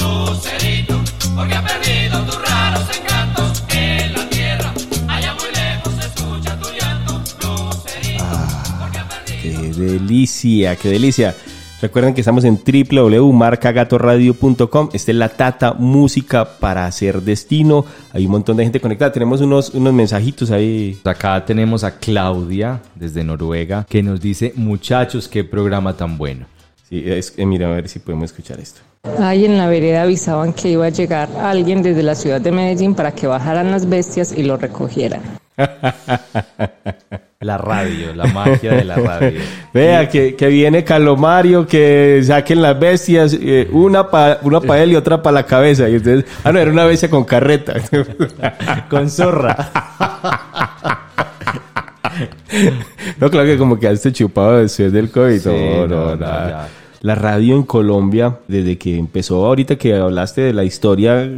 [0.00, 1.02] Lucerito,
[1.34, 4.72] porque ha perdido tus raros encantos en la tierra.
[5.08, 7.22] Allá muy lejos se escucha tu llanto.
[7.42, 8.24] Lucerito,
[8.80, 9.60] porque ha perdido.
[9.60, 11.36] Qué delicia, qué delicia.
[11.82, 14.90] Recuerden que estamos en www.marcagatoradio.com.
[14.92, 17.84] Esta es la Tata Música para hacer destino.
[18.12, 19.10] Hay un montón de gente conectada.
[19.10, 21.00] Tenemos unos, unos mensajitos ahí.
[21.04, 26.46] Acá tenemos a Claudia desde Noruega que nos dice, muchachos, qué programa tan bueno.
[26.88, 28.80] Sí, es- eh, mira, a ver si podemos escuchar esto.
[29.18, 32.94] Ahí en la vereda avisaban que iba a llegar alguien desde la ciudad de Medellín
[32.94, 35.20] para que bajaran las bestias y lo recogieran.
[37.42, 39.40] La radio, la magia de la radio.
[39.74, 44.92] Vea, que, que viene Calomario, que saquen las bestias, eh, una para una pa él
[44.92, 45.88] y otra para la cabeza.
[45.88, 47.74] Y entonces, ah, no, era una bestia con carreta.
[48.88, 49.56] Con zorra.
[53.20, 55.40] no, claro que como quedaste chupado después del COVID.
[55.40, 56.48] Sí, no, no, no, no, nada.
[56.48, 56.68] ya.
[57.00, 61.28] La radio en Colombia, desde que empezó ahorita que hablaste de la historia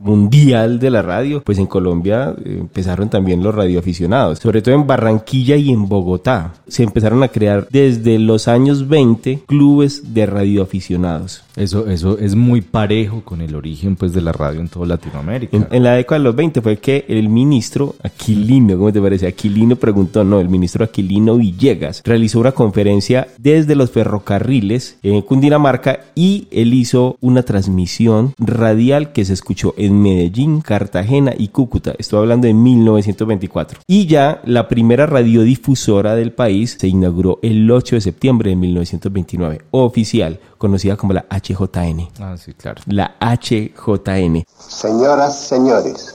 [0.00, 4.86] mundial de la radio, pues en Colombia eh, empezaron también los radioaficionados, sobre todo en
[4.86, 6.54] Barranquilla y en Bogotá.
[6.66, 11.44] Se empezaron a crear desde los años 20 clubes de radioaficionados.
[11.56, 15.56] Eso, eso es muy parejo con el origen pues de la radio en toda Latinoamérica.
[15.56, 19.26] En, en la década de los 20 fue que el ministro Aquilino, ¿cómo te parece?
[19.26, 26.00] Aquilino preguntó, no, el ministro Aquilino Villegas realizó una conferencia desde los ferrocarriles en Cundinamarca
[26.14, 31.94] y él hizo una transmisión radial que se escuchó en Medellín, Cartagena y Cúcuta.
[31.98, 33.80] Estoy hablando de 1924.
[33.86, 39.64] Y ya la primera radiodifusora del país se inauguró el 8 de septiembre de 1929,
[39.70, 42.08] oficial, conocida como la HJN.
[42.20, 42.82] Ah, sí, claro.
[42.86, 44.44] La HJN.
[44.58, 46.14] Señoras, señores,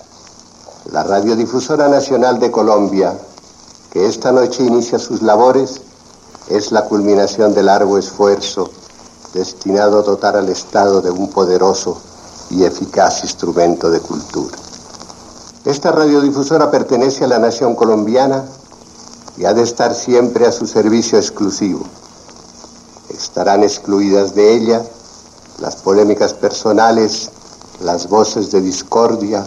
[0.91, 3.13] la Radiodifusora Nacional de Colombia,
[3.91, 5.81] que esta noche inicia sus labores,
[6.49, 8.69] es la culminación del largo esfuerzo
[9.33, 12.01] destinado a dotar al Estado de un poderoso
[12.49, 14.57] y eficaz instrumento de cultura.
[15.65, 18.45] Esta radiodifusora pertenece a la nación colombiana
[19.37, 21.83] y ha de estar siempre a su servicio exclusivo.
[23.09, 24.83] Estarán excluidas de ella
[25.59, 27.31] las polémicas personales,
[27.81, 29.45] las voces de discordia,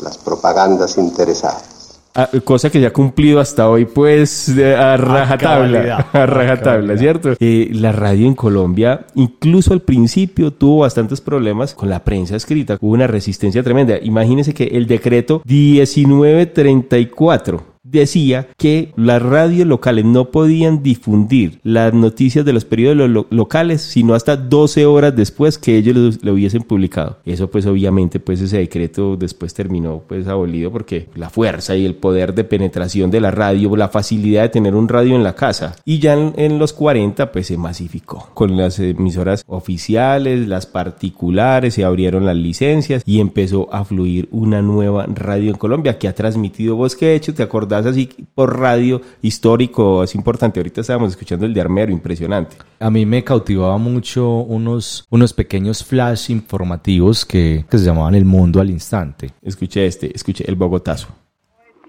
[0.00, 1.73] las propagandas interesadas.
[2.16, 5.36] Ah, cosa que se ha cumplido hasta hoy, pues, a rajatabla.
[5.36, 6.06] cabalidad.
[6.12, 7.32] A rajatabla, ¿cierto?
[7.40, 12.78] Eh, la radio en Colombia, incluso al principio, tuvo bastantes problemas con la prensa escrita.
[12.80, 13.98] Hubo una resistencia tremenda.
[14.00, 22.44] Imagínense que el decreto 1934 decía que las radios locales no podían difundir las noticias
[22.44, 27.18] de los periódicos lo- locales sino hasta 12 horas después que ellos lo, hubiesen publicado.
[27.24, 31.94] Eso pues obviamente pues ese decreto después terminó pues abolido porque la fuerza y el
[31.94, 35.76] poder de penetración de la radio, la facilidad de tener un radio en la casa.
[35.84, 41.84] Y ya en, los 40 pues se masificó con las emisoras oficiales, las particulares, se
[41.84, 46.76] abrieron las licencias y empezó a fluir una nueva radio en Colombia que ha transmitido
[46.76, 50.60] vos que de hecho te acordás así por radio histórico, es importante.
[50.60, 52.56] Ahorita estábamos escuchando el de Armero, impresionante.
[52.80, 58.24] A mí me cautivaba mucho unos, unos pequeños flash informativos que, que se llamaban El
[58.24, 59.30] Mundo al Instante.
[59.42, 61.08] Escuché este, escuché el Bogotazo.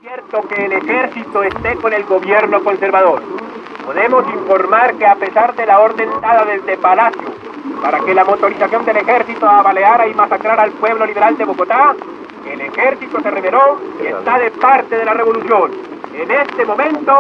[0.02, 3.22] cierto que el ejército esté con el gobierno conservador.
[3.86, 7.46] Podemos informar que a pesar de la orden dada desde Palacio
[7.82, 11.96] para que la motorización del ejército abaleara y masacrara al pueblo liberal de Bogotá,
[12.52, 15.72] el ejército se rebeló y está de parte de la revolución.
[16.18, 17.12] En este momento,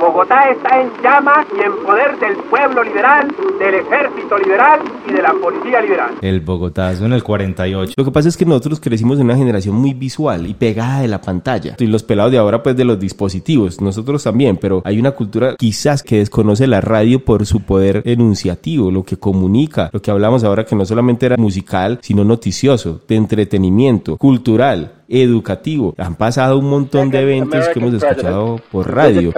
[0.00, 5.20] Bogotá está en llamas y en poder del pueblo liberal, del ejército liberal y de
[5.20, 6.14] la policía liberal.
[6.22, 7.92] El Bogotazo en el 48.
[7.94, 11.08] Lo que pasa es que nosotros crecimos en una generación muy visual y pegada de
[11.08, 11.76] la pantalla.
[11.78, 13.82] Y los pelados de ahora, pues, de los dispositivos.
[13.82, 18.90] Nosotros también, pero hay una cultura quizás que desconoce la radio por su poder enunciativo,
[18.90, 23.16] lo que comunica, lo que hablamos ahora que no solamente era musical, sino noticioso, de
[23.16, 25.94] entretenimiento, cultural, educativo.
[25.96, 29.32] Han pasado un montón de eventos que hemos escuchado por radio.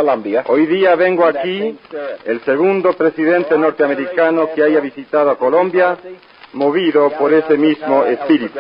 [0.47, 1.77] Hoy día vengo aquí,
[2.25, 5.97] el segundo presidente norteamericano que haya visitado a Colombia,
[6.53, 8.59] movido por ese mismo espíritu.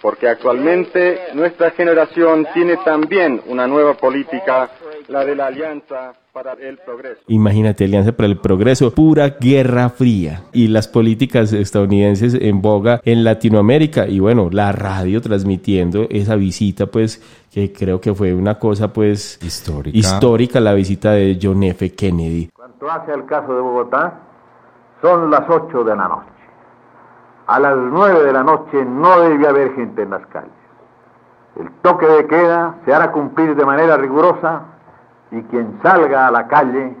[0.00, 4.70] Porque actualmente nuestra generación tiene también una nueva política,
[5.08, 7.20] la de la Alianza para el Progreso.
[7.28, 10.42] Imagínate, Alianza para el Progreso, pura guerra fría.
[10.52, 14.06] Y las políticas estadounidenses en boga en Latinoamérica.
[14.06, 19.38] Y bueno, la radio transmitiendo esa visita, pues, que creo que fue una cosa, pues,
[19.42, 19.96] histórica.
[19.96, 21.94] Histórica, la visita de John F.
[21.94, 22.50] Kennedy.
[22.54, 24.20] Cuanto hace al caso de Bogotá,
[25.02, 26.30] son las 8 de la noche.
[27.46, 30.52] A las 9 de la noche no debe haber gente en las calles.
[31.58, 34.62] El toque de queda se hará cumplir de manera rigurosa
[35.32, 36.94] y quien salga a la calle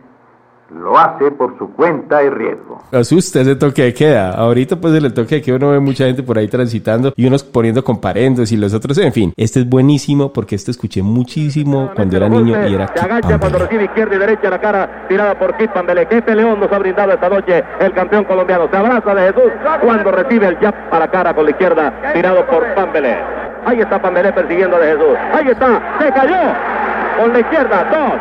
[0.70, 2.80] lo hace por su cuenta y riesgo.
[2.92, 4.30] Asusta ese toque de queda.
[4.30, 7.42] Ahorita pues el toque de queda uno ve mucha gente por ahí transitando y unos
[7.42, 9.32] poniendo comparendos y los otros, en fin.
[9.36, 13.58] Este es buenísimo porque este escuché muchísimo cuando era niño y era Se agacha cuando
[13.58, 16.06] recibe izquierda y derecha la cara tirada por Kit Pambelé.
[16.06, 18.68] Que este león nos ha brindado esta noche el campeón colombiano.
[18.70, 19.52] Se abraza de Jesús
[19.82, 23.16] cuando recibe el jab a la cara con la izquierda tirado por Pambelé.
[23.64, 25.16] Ahí está Pambelé persiguiendo de Jesús.
[25.32, 26.79] Ahí está, se cayó.
[27.20, 28.12] Con la izquierda, dos,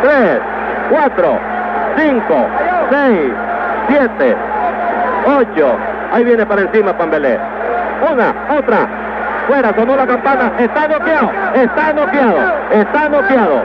[0.00, 0.40] tres,
[0.88, 1.38] cuatro,
[1.98, 2.46] cinco,
[2.88, 3.30] seis,
[3.88, 4.36] siete,
[5.26, 5.76] ocho.
[6.10, 7.38] Ahí viene para encima Pambelé.
[8.10, 8.88] Una, otra.
[9.48, 10.52] Fuera, sonó la campana.
[10.58, 12.38] Está noqueado, está noqueado,
[12.70, 13.62] está noqueado.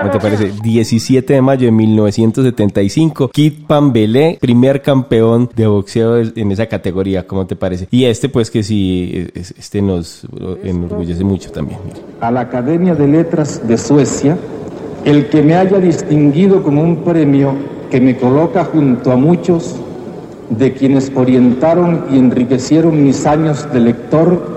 [0.00, 0.52] ¿Cómo te parece?
[0.62, 7.46] 17 de mayo de 1975, Kid Pambelé, primer campeón de boxeo en esa categoría, ¿cómo
[7.46, 7.88] te parece?
[7.90, 10.26] Y este pues que sí, es- este nos
[10.62, 11.78] enorgullece mucho también.
[12.20, 14.36] a la Academia de Letras de Suecia
[15.04, 17.52] el que me haya distinguido con un premio
[17.90, 19.76] que me coloca junto a muchos
[20.50, 24.54] de quienes orientaron y enriquecieron mis años de lector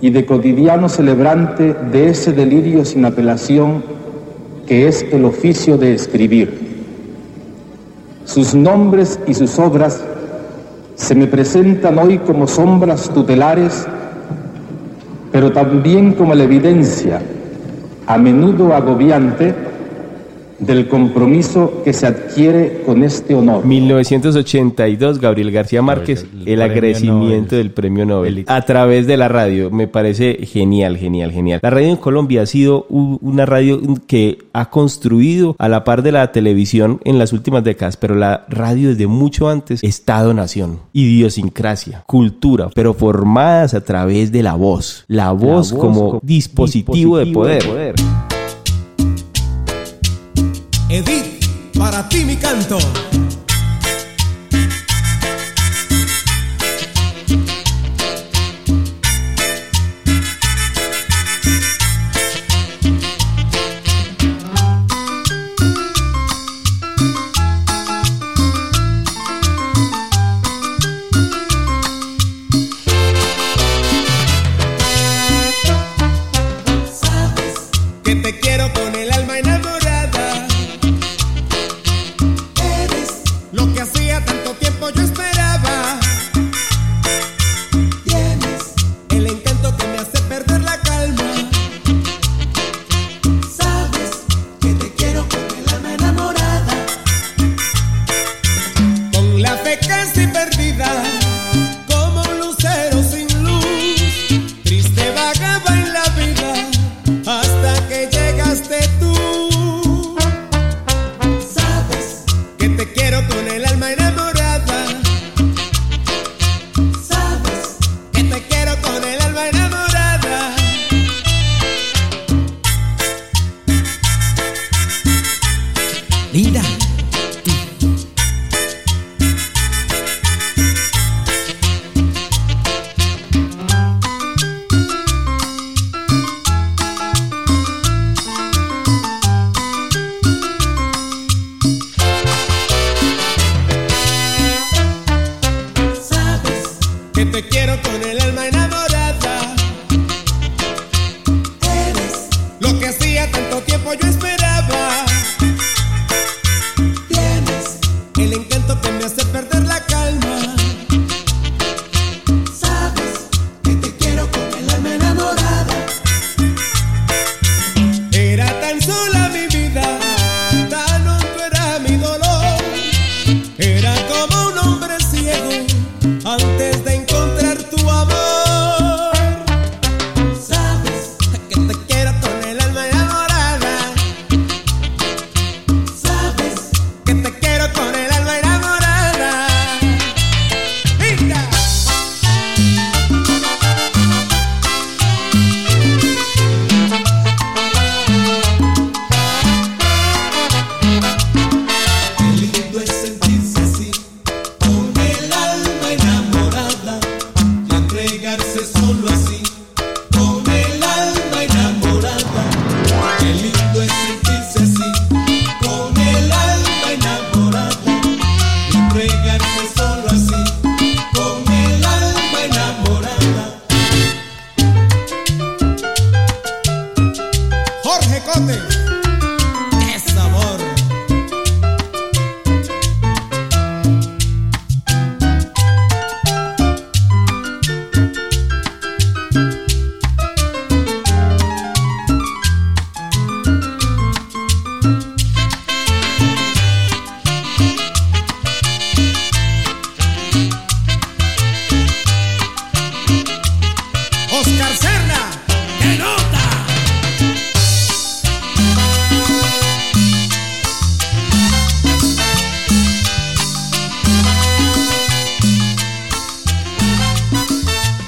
[0.00, 3.82] y de cotidiano celebrante de ese delirio sin apelación
[4.68, 6.68] que es el oficio de escribir.
[8.24, 10.04] Sus nombres y sus obras
[10.94, 13.86] se me presentan hoy como sombras tutelares
[15.32, 17.20] pero también como la evidencia,
[18.06, 19.54] a menudo agobiante,
[20.58, 23.64] del compromiso que se adquiere con este honor.
[23.64, 29.70] 1982, Gabriel García Márquez, el, premio agradecimiento del premio Nobel a través de la radio.
[29.70, 31.60] Me parece genial, genial, genial.
[31.62, 36.12] La radio en Colombia ha sido una radio que ha construido a la par de
[36.12, 42.70] la televisión en las últimas décadas, pero la radio desde mucho antes, Estado-Nación, idiosincrasia, cultura,
[42.74, 45.04] pero formadas a través de la voz.
[45.08, 47.94] La voz, voz como, como dispositivo, de dispositivo de poder.
[47.94, 48.37] poder.
[50.90, 52.78] Edith, para ti mi canto.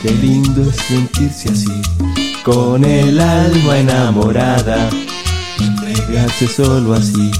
[0.03, 1.82] Qué lindo es sentirse así,
[2.42, 4.88] con el alma enamorada
[5.61, 7.30] Entregarse solo así,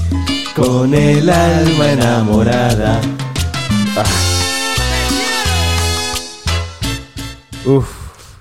[0.55, 3.01] con el alma enamorada.
[3.97, 4.03] Ah.
[7.65, 7.89] Uf.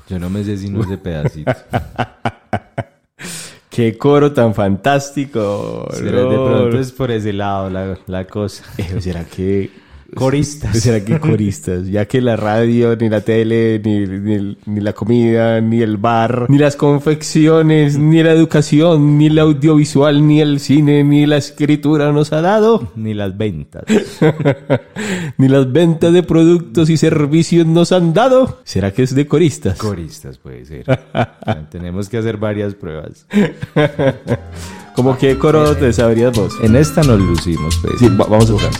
[0.09, 1.51] Yo no me sé si no es de pedacito.
[3.71, 5.89] Qué coro tan fantástico.
[5.95, 8.65] Será de pronto es por ese lado la, la cosa.
[8.77, 9.71] Eh, ¿Será que
[10.15, 10.77] Coristas.
[10.79, 11.87] ¿Será que coristas?
[11.87, 16.47] Ya que la radio, ni la tele, ni, ni- ni la comida, ni el bar,
[16.49, 22.13] ni las confecciones, ni la educación, ni el audiovisual, ni el cine, ni la escritura
[22.13, 22.91] nos ha dado.
[22.97, 23.85] Ni las ventas.
[25.39, 28.59] ni las ventas de productos y servicios nos han dado.
[28.65, 29.79] ¿Será que es de coristas?
[29.79, 30.85] Coristas puede ser.
[31.71, 33.27] Tenemos que hacer varias pruebas.
[34.97, 36.53] ¿Cómo qué coro te sabrías vos?
[36.63, 37.95] En esta nos lucimos, pues.
[37.99, 38.71] Sí, vamos a jugar.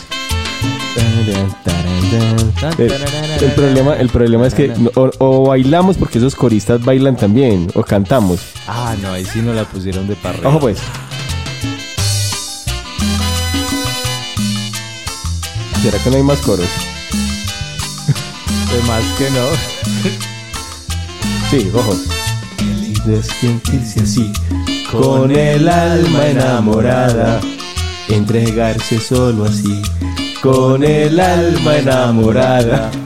[2.77, 2.91] El,
[3.43, 7.67] el problema, el problema es que no- o, o bailamos porque esos coristas bailan también,
[7.75, 8.39] o cantamos.
[8.67, 10.47] Ah, no, ahí sí nos la pusieron de parrilla.
[10.49, 10.77] Ojo pues.
[15.81, 16.67] ¿Será que no hay más coros?
[18.69, 19.47] Pues más que no.
[21.49, 21.95] Sí, ojo.
[23.05, 24.31] De sentirse así,
[24.91, 27.41] con el alma enamorada,
[28.09, 29.81] entregarse solo así,
[30.41, 32.91] con el alma enamorada.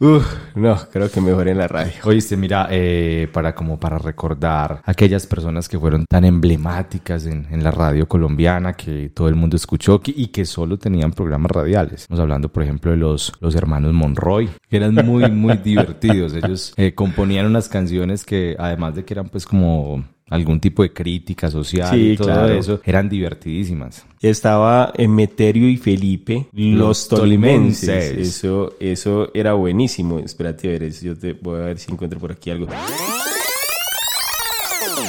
[0.00, 0.26] Uf,
[0.56, 1.92] no, creo que mejor en la radio.
[2.04, 7.62] Oíste, mira, eh, para como para recordar aquellas personas que fueron tan emblemáticas en, en
[7.62, 12.02] la radio colombiana que todo el mundo escuchó que- y que solo tenían programas radiales.
[12.02, 16.34] Estamos hablando, por ejemplo, de los, los hermanos Monroy, que eran muy, muy divertidos.
[16.34, 20.92] Ellos eh, componían unas canciones que, además de que eran pues como algún tipo de
[20.92, 22.48] crítica social Sí, y todo claro.
[22.54, 24.04] eso, eran divertidísimas.
[24.20, 27.88] Estaba Emeterio y Felipe, los, Los tolimenses.
[27.88, 28.28] tolimenses.
[28.36, 30.18] Eso, eso era buenísimo.
[30.18, 32.66] Espérate a ver, yo te voy a ver si encuentro por aquí algo.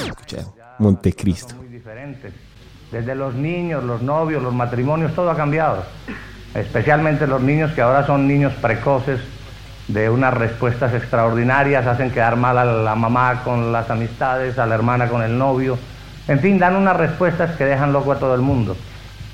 [0.06, 0.46] Escucha,
[0.80, 1.56] Montecristo.
[1.56, 2.34] muy diferentes.
[2.92, 5.84] Desde los niños, los novios, los matrimonios, todo ha cambiado.
[6.54, 9.20] Especialmente los niños que ahora son niños precoces,
[9.88, 14.76] de unas respuestas extraordinarias, hacen quedar mal a la mamá con las amistades, a la
[14.76, 15.78] hermana con el novio.
[16.28, 18.76] En fin, dan unas respuestas que dejan loco a todo el mundo.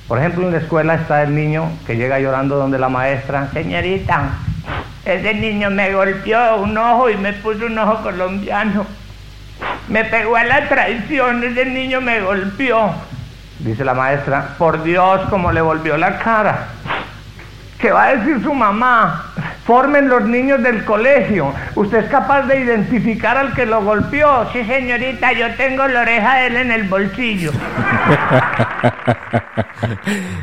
[0.07, 3.47] Por ejemplo, en la escuela está el niño que llega llorando donde la maestra.
[3.53, 4.31] Señorita,
[5.05, 8.85] ese niño me golpeó un ojo y me puso un ojo colombiano.
[9.87, 12.91] Me pegó a la traición, ese niño me golpeó.
[13.59, 16.67] Dice la maestra, por Dios, cómo le volvió la cara.
[17.81, 19.25] ¿Qué va a decir su mamá?
[19.65, 21.51] Formen los niños del colegio.
[21.75, 24.45] ¿Usted es capaz de identificar al que lo golpeó?
[24.53, 27.51] Sí, señorita, yo tengo la oreja de él en el bolsillo.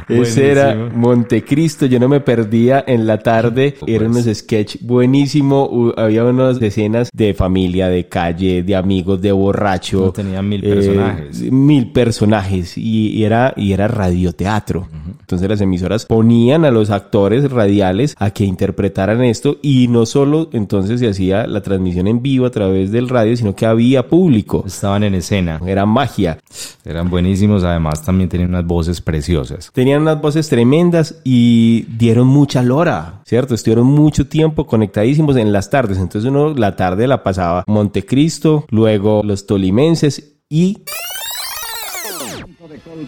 [0.09, 0.75] Ese era.
[0.75, 7.11] Montecristo, yo no me perdía en la tarde, eran unos sketch buenísimo, había unas escenas
[7.13, 10.07] de familia, de calle, de amigos, de borracho.
[10.07, 11.53] No, tenían mil eh, personajes.
[11.53, 14.89] mil personajes y, y era, y era radioteatro.
[15.21, 20.49] Entonces las emisoras ponían a los actores radiales a que interpretaran esto y no solo
[20.53, 24.65] entonces se hacía la transmisión en vivo a través del radio, sino que había público.
[24.67, 25.61] Estaban en escena.
[25.67, 26.39] Era magia.
[26.85, 29.71] Eran buenísimos, además también tenían unas voces preciosas.
[29.73, 33.55] Tenían unas voces tremendas y dieron mucha lora, ¿cierto?
[33.55, 35.99] Estuvieron mucho tiempo conectadísimos en las tardes.
[35.99, 40.83] Entonces uno la tarde la pasaba Montecristo, luego los tolimenses y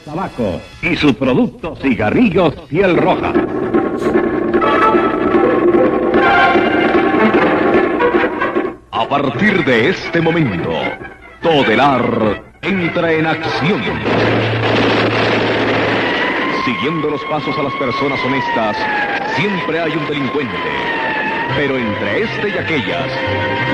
[0.04, 3.32] Tabaco y sus productos cigarrillos piel roja.
[8.90, 10.72] A partir de este momento,
[11.42, 13.82] Todelar entra en acción.
[16.64, 18.76] Siguiendo los pasos a las personas honestas,
[19.36, 20.54] siempre hay un delincuente.
[21.56, 23.10] Pero entre este y aquellas,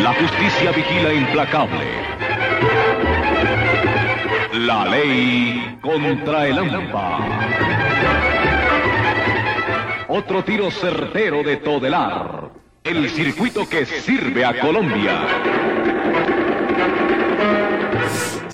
[0.02, 2.15] la justicia vigila implacable.
[4.58, 7.18] La ley contra el AMPA.
[10.08, 12.50] Otro tiro certero de Todelar.
[12.82, 15.26] El circuito que sirve a Colombia.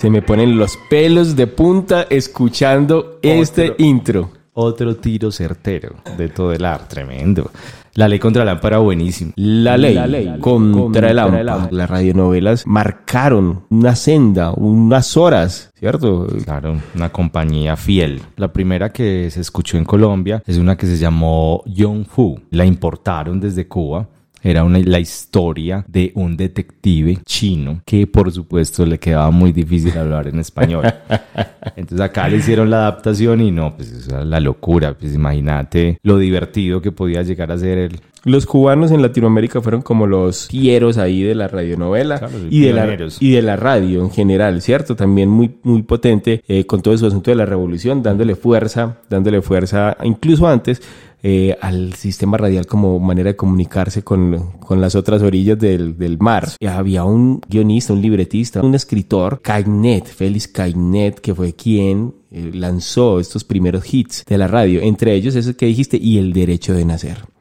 [0.03, 4.31] se me ponen los pelos de punta escuchando este intro.
[4.51, 7.49] Otro tiro certero de todo el arte, tremendo.
[7.95, 9.33] La ley contra la lámpara, buenísimo.
[9.35, 9.95] La ley,
[10.39, 11.67] contra, el AMPA.
[11.69, 16.25] Las radionovelas marcaron una senda, unas horas, ¿cierto?
[16.43, 18.21] Claro, una compañía fiel.
[18.35, 22.39] La primera que se escuchó en Colombia es una que se llamó Yong Fu.
[22.49, 24.07] La importaron desde Cuba.
[24.43, 29.97] Era una, la historia de un detective chino que por supuesto le quedaba muy difícil
[29.97, 30.85] hablar en español.
[31.77, 34.93] Entonces acá le hicieron la adaptación y no, pues era la locura.
[34.97, 39.81] Pues imagínate lo divertido que podía llegar a ser el, Los cubanos en Latinoamérica fueron
[39.81, 44.01] como los fieros ahí de la radionovela Claro, y, de la, y de la radio
[44.01, 44.95] en general, ¿cierto?
[44.95, 49.41] También muy, muy potente eh, con todo su asunto de la revolución, dándole fuerza, dándole
[49.41, 50.81] fuerza, incluso antes,
[51.23, 56.19] eh, al sistema radial como manera de comunicarse con, con las otras orillas del, del
[56.19, 56.49] mar.
[56.59, 62.51] Y había un guionista, un libretista, un escritor, Cainet, Félix Cainet, que fue quien eh,
[62.53, 66.73] lanzó estos primeros hits de la radio, entre ellos ese que dijiste, y El Derecho
[66.73, 67.33] de Nacer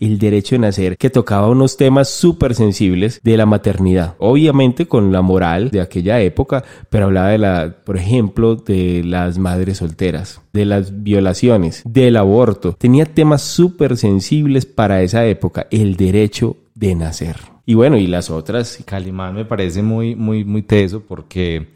[0.00, 4.14] el derecho de nacer, que tocaba unos temas súper sensibles de la maternidad.
[4.18, 9.38] Obviamente con la moral de aquella época, pero hablaba de la, por ejemplo, de las
[9.38, 12.74] madres solteras, de las violaciones, del aborto.
[12.74, 17.36] Tenía temas súper sensibles para esa época, el derecho de nacer.
[17.68, 18.78] Y bueno, y las otras.
[18.84, 21.66] Calimán me parece muy, muy, muy teso porque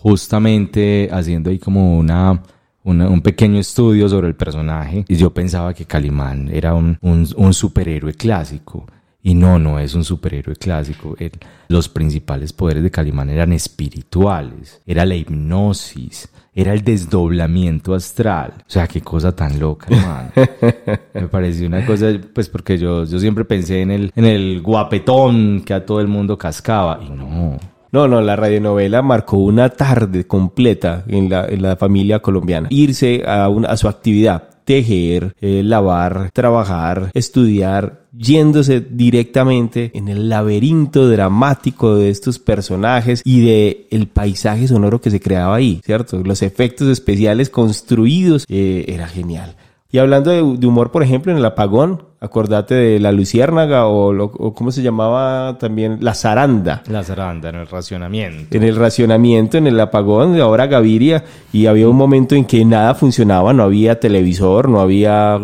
[0.00, 2.42] justamente haciendo ahí como una,
[2.84, 7.26] una- un pequeño estudio sobre el personaje, y yo pensaba que Calimán era un, un,
[7.36, 8.86] un superhéroe clásico.
[9.20, 11.14] Y no, no es un superhéroe clásico.
[11.18, 11.32] El-
[11.68, 18.54] los principales poderes de Calimán eran espirituales, era la hipnosis, era el desdoblamiento astral.
[18.60, 20.30] O sea, qué cosa tan loca, hermano.
[21.14, 25.62] Me pareció una cosa, pues porque yo, yo siempre pensé en el, en el guapetón
[25.64, 27.00] que a todo el mundo cascaba.
[27.04, 27.58] Y no.
[27.92, 32.68] No, no, la radionovela marcó una tarde completa en la, en la familia colombiana.
[32.70, 41.08] Irse a, a su actividad, tejer, eh, lavar, trabajar, estudiar, yéndose directamente en el laberinto
[41.08, 46.22] dramático de estos personajes y de el paisaje sonoro que se creaba ahí, ¿cierto?
[46.22, 49.56] Los efectos especiales construidos, eh, era genial.
[49.90, 54.12] Y hablando de, de humor, por ejemplo, en el apagón, acordate de la luciérnaga o,
[54.12, 56.82] lo- o cómo se llamaba también la zaranda.
[56.90, 58.54] La zaranda en el racionamiento.
[58.54, 61.24] En el racionamiento, en el apagón de ahora Gaviria,
[61.54, 65.38] y había un momento en que nada funcionaba, no había televisor, no había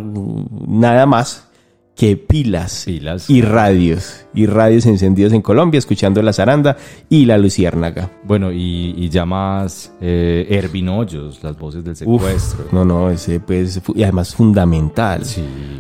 [0.68, 1.48] nada más
[1.96, 2.88] que pilas,
[3.28, 6.76] y radios, y radios encendidos en Colombia, escuchando la zaranda
[7.08, 8.10] y la luciérnaga.
[8.24, 12.64] Bueno, y, y ya más eh, Ervin Hoyos, las voces del Uf, secuestro.
[12.72, 15.22] no, no, ese pues, y además fundamental,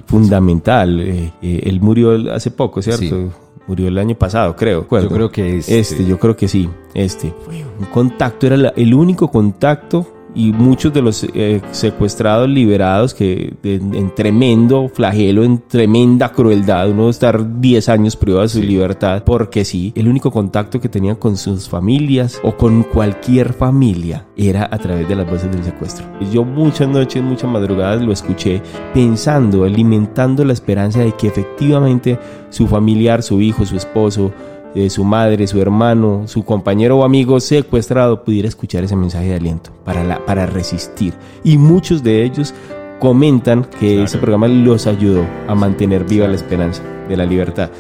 [0.06, 1.00] fundamental.
[1.00, 3.00] eh, eh, él murió hace poco, ¿cierto?
[3.02, 3.26] Sí.
[3.66, 4.86] Murió el año pasado, creo.
[4.90, 5.78] Yo creo que este.
[5.78, 7.32] Este, yo creo que sí, este.
[7.46, 13.14] Fue un contacto, era la- el único contacto y muchos de los eh, secuestrados liberados
[13.14, 19.22] que en tremendo flagelo, en tremenda crueldad, uno estar 10 años privado de su libertad,
[19.24, 24.68] porque sí, el único contacto que tenían con sus familias o con cualquier familia era
[24.70, 26.06] a través de las voces del secuestro.
[26.32, 28.60] Yo muchas noches, muchas madrugadas lo escuché
[28.92, 32.18] pensando, alimentando la esperanza de que efectivamente
[32.50, 34.32] su familiar, su hijo, su esposo,
[34.74, 39.36] eh, su madre, su hermano, su compañero o amigo secuestrado pudiera escuchar ese mensaje de
[39.36, 41.14] aliento para, la, para resistir.
[41.44, 42.54] Y muchos de ellos
[43.00, 47.70] comentan que ese programa los ayudó a mantener viva la esperanza de la libertad.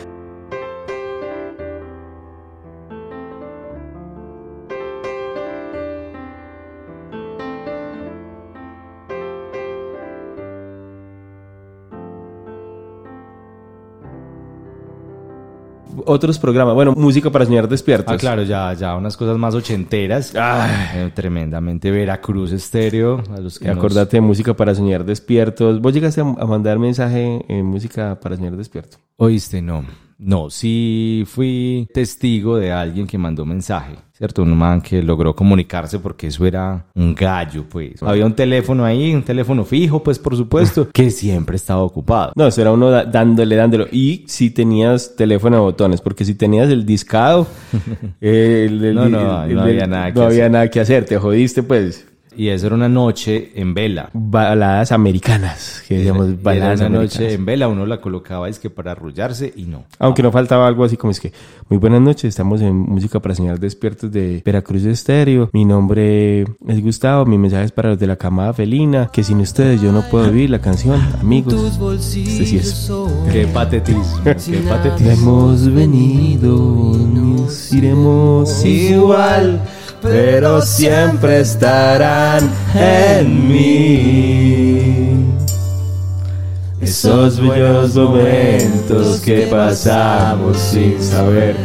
[16.06, 18.14] Otros programas, bueno, música para soñar despiertos.
[18.14, 20.32] Ah, claro, ya, ya unas cosas más ochenteras.
[20.34, 23.22] Eh, tremendamente Veracruz estéreo.
[23.36, 25.80] A los que Acordate de música para soñar despiertos.
[25.80, 28.98] ¿Vos llegaste a, a mandar mensaje en música para soñar despierto?
[29.16, 29.84] Oíste, no.
[30.26, 34.42] No, sí fui testigo de alguien que mandó mensaje, ¿cierto?
[34.42, 38.02] Un man que logró comunicarse porque eso era un gallo, pues.
[38.02, 42.32] Había un teléfono ahí, un teléfono fijo, pues, por supuesto, que siempre estaba ocupado.
[42.36, 43.86] No, eso era uno da- dándole, dándole.
[43.92, 47.46] Y si tenías teléfono de botones, porque si tenías el discado,
[48.20, 51.18] el- el- No, no, el- no había nada que no había nada que hacer, te
[51.18, 52.06] jodiste, pues.
[52.36, 54.10] Y eso era una noche en vela.
[54.12, 57.20] Baladas americanas, que decíamos Y era baladas una americanas.
[57.20, 59.84] noche en vela, uno la colocaba es que para arrullarse y no.
[59.98, 61.32] Aunque no faltaba algo así como es que,
[61.68, 65.50] muy buenas noches, estamos en Música para Señal Despiertos de Veracruz de Estéreo.
[65.52, 69.40] Mi nombre es Gustavo, mi mensaje es para los de la camada felina, que sin
[69.40, 71.54] ustedes yo no puedo vivir la canción, amigos.
[71.54, 72.90] Este sí es.
[73.32, 75.10] Qué patetismo, qué patetismo.
[75.12, 79.60] Hemos venido, nos iremos igual,
[80.04, 85.24] pero siempre estarán en mí.
[86.80, 91.56] Esos bellos momentos que pasamos sin saber.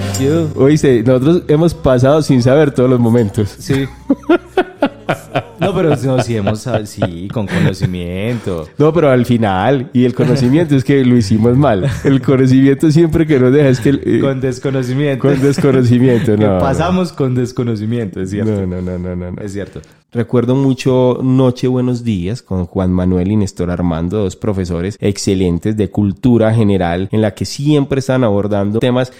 [0.55, 3.53] Oíste, nosotros hemos pasado sin saber todos los momentos.
[3.59, 3.85] Sí.
[5.60, 8.68] No, pero no, sí, hemos, sí, con conocimiento.
[8.78, 11.86] No, pero al final, y el conocimiento es que lo hicimos mal.
[12.05, 13.89] El conocimiento siempre que nos deja es que...
[13.89, 15.28] eh, Con desconocimiento.
[15.28, 16.60] Con desconocimiento, Que no.
[16.60, 18.51] pasamos con desconocimiento, es cierto.
[18.51, 19.41] No, no, no, no, no, no.
[19.41, 19.82] Es cierto.
[20.12, 25.89] Recuerdo mucho Noche Buenos Días con Juan Manuel y Néstor Armando, dos profesores excelentes de
[25.89, 29.12] cultura general, en la que siempre están abordando temas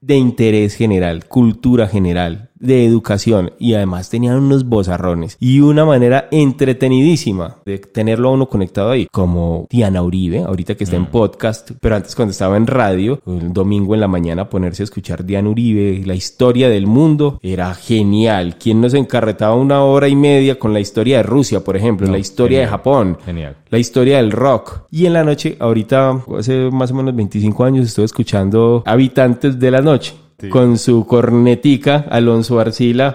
[0.00, 6.28] de interés general, cultura general, de educación y además tenían unos bozarrones y una manera
[6.30, 11.70] entretenidísima de tenerlo a uno conectado ahí, como Diana Uribe, ahorita que está en podcast,
[11.80, 15.48] pero antes cuando estaba en radio, el domingo en la mañana ponerse a escuchar Diana
[15.48, 18.56] Uribe, la historia del mundo, era genial.
[18.58, 22.18] ¿Quién nos encarretaba una hora y media con la historia de Rusia, por ejemplo, la
[22.18, 23.56] historia de Japón, genial.
[23.70, 24.82] la historia del rock?
[24.90, 29.70] Y en la noche, ahorita, hace más o menos 25 años, estuve escuchando Habitantes de
[29.70, 30.14] la Noche.
[30.50, 33.14] Con su cornetica, Alonso Arcila.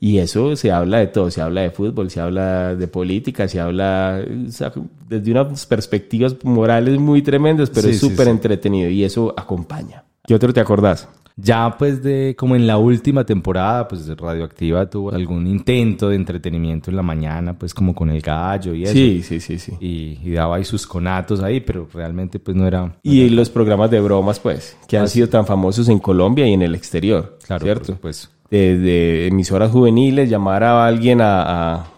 [0.00, 1.30] Y eso se habla de todo.
[1.30, 4.72] Se habla de fútbol, se habla de política, se habla o sea,
[5.08, 8.30] desde unas perspectivas morales muy tremendas, pero Sí, es sí, súper sí.
[8.32, 10.02] entretenido y eso acompaña.
[10.26, 11.08] ¿Qué otro te acordás?
[11.42, 16.90] Ya pues de como en la última temporada, pues Radioactiva tuvo algún intento de entretenimiento
[16.90, 18.92] en la mañana, pues como con el gallo y eso.
[18.92, 19.72] Sí, sí, sí, sí.
[19.80, 22.96] Y, y daba ahí sus conatos ahí, pero realmente pues no era...
[23.02, 25.14] Y los programas de bromas, pues, que han Ah, sí.
[25.14, 27.38] sido tan famosos en Colombia y en el exterior.
[27.46, 27.96] Claro, ¿cierto?
[28.00, 31.42] pues de, de emisoras juveniles, llamar a alguien a,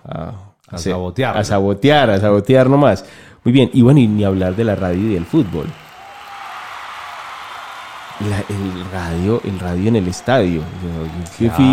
[0.04, 1.36] a, a, sabotear.
[1.36, 3.04] A sabotear, a sabotear nomás.
[3.44, 5.66] Muy bien, y bueno, y ni hablar de la radio y del fútbol.
[8.28, 10.60] La- el radio, el radio en el estadio.
[11.40, 11.64] Yo, yo fui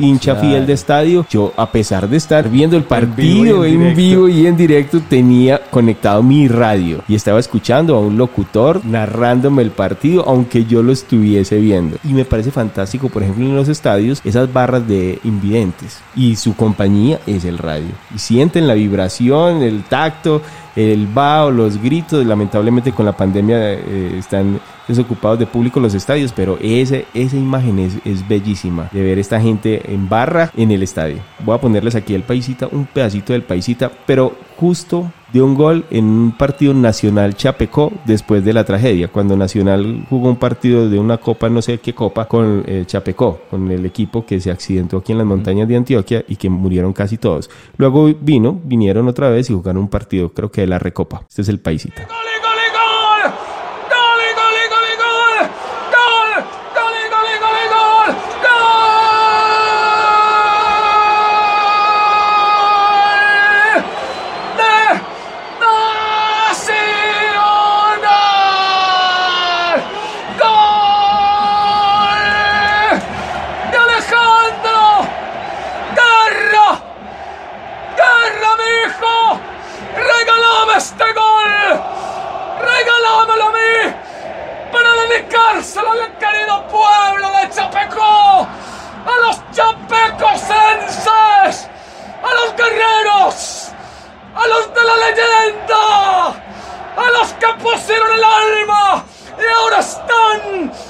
[0.00, 0.48] hincha claro.
[0.48, 1.26] fiel de estadio.
[1.30, 4.56] Yo, a pesar de estar viendo el vivo y partido en en vivo y en
[4.56, 10.64] directo, tenía conectado mi radio y estaba escuchando a un locutor narrándome el partido, aunque
[10.64, 11.96] yo lo estuviese viendo.
[12.04, 16.54] Y me parece fantástico, por ejemplo, en los estadios, esas barras de invidentes y su
[16.54, 17.88] compañía es el radio.
[18.14, 20.42] Y sienten la vibración, el tacto,
[20.76, 22.24] el vaho, los gritos.
[22.24, 27.78] Lamentablemente con la pandemia eh, están desocupados de público los estadios, pero ese, esa imagen
[27.78, 31.18] es, es bellísima de ver esta gente en barra en el estadio.
[31.40, 35.84] Voy a ponerles aquí el paisita, un pedacito del paisita, pero justo de un gol
[35.90, 40.98] en un partido Nacional Chapecó después de la tragedia, cuando Nacional jugó un partido de
[40.98, 44.96] una copa, no sé qué copa, con eh, Chapecó, con el equipo que se accidentó
[44.96, 47.50] aquí en las montañas de Antioquia y que murieron casi todos.
[47.76, 51.22] Luego vino, vinieron otra vez y jugaron un partido, creo que de la Recopa.
[51.28, 52.08] Este es el paisita.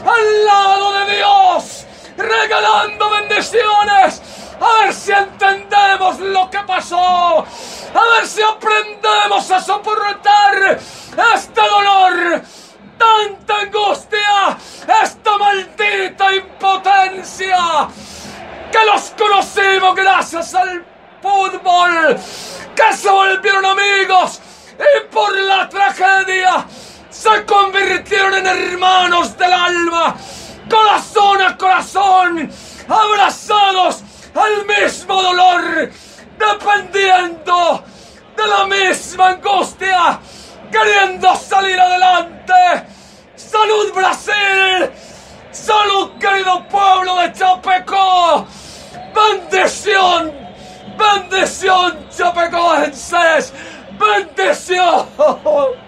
[0.05, 1.87] Al lado de Dios!
[2.17, 4.23] ¡Regalando bendiciones!
[4.61, 7.39] A ver si entendemos lo que pasó.
[7.95, 10.79] A ver si aprendemos a soportar
[11.35, 12.43] este dolor,
[12.99, 14.57] tanta angustia,
[15.03, 17.89] esta maldita impotencia.
[18.73, 20.85] Que los conocimos gracias al
[21.23, 22.17] fútbol,
[22.75, 24.41] que se volvieron amigos
[24.79, 26.67] y por la tragedia
[27.17, 30.17] se convirtieron en hermanos del alma,
[30.69, 32.51] corazón a corazón,
[32.89, 34.03] abrazados
[34.35, 35.91] al mismo dolor,
[36.39, 37.85] dependiendo
[38.37, 40.21] de la misma angustia,
[40.71, 42.53] queriendo salir adelante.
[43.35, 44.91] ¡Salud Brasil!
[45.51, 48.47] ¡Salud querido pueblo de Chapecó!
[49.15, 50.33] ¡Bendición!
[50.99, 53.55] ¡Bendición chapecoenses!
[53.99, 55.07] ¡Bendición!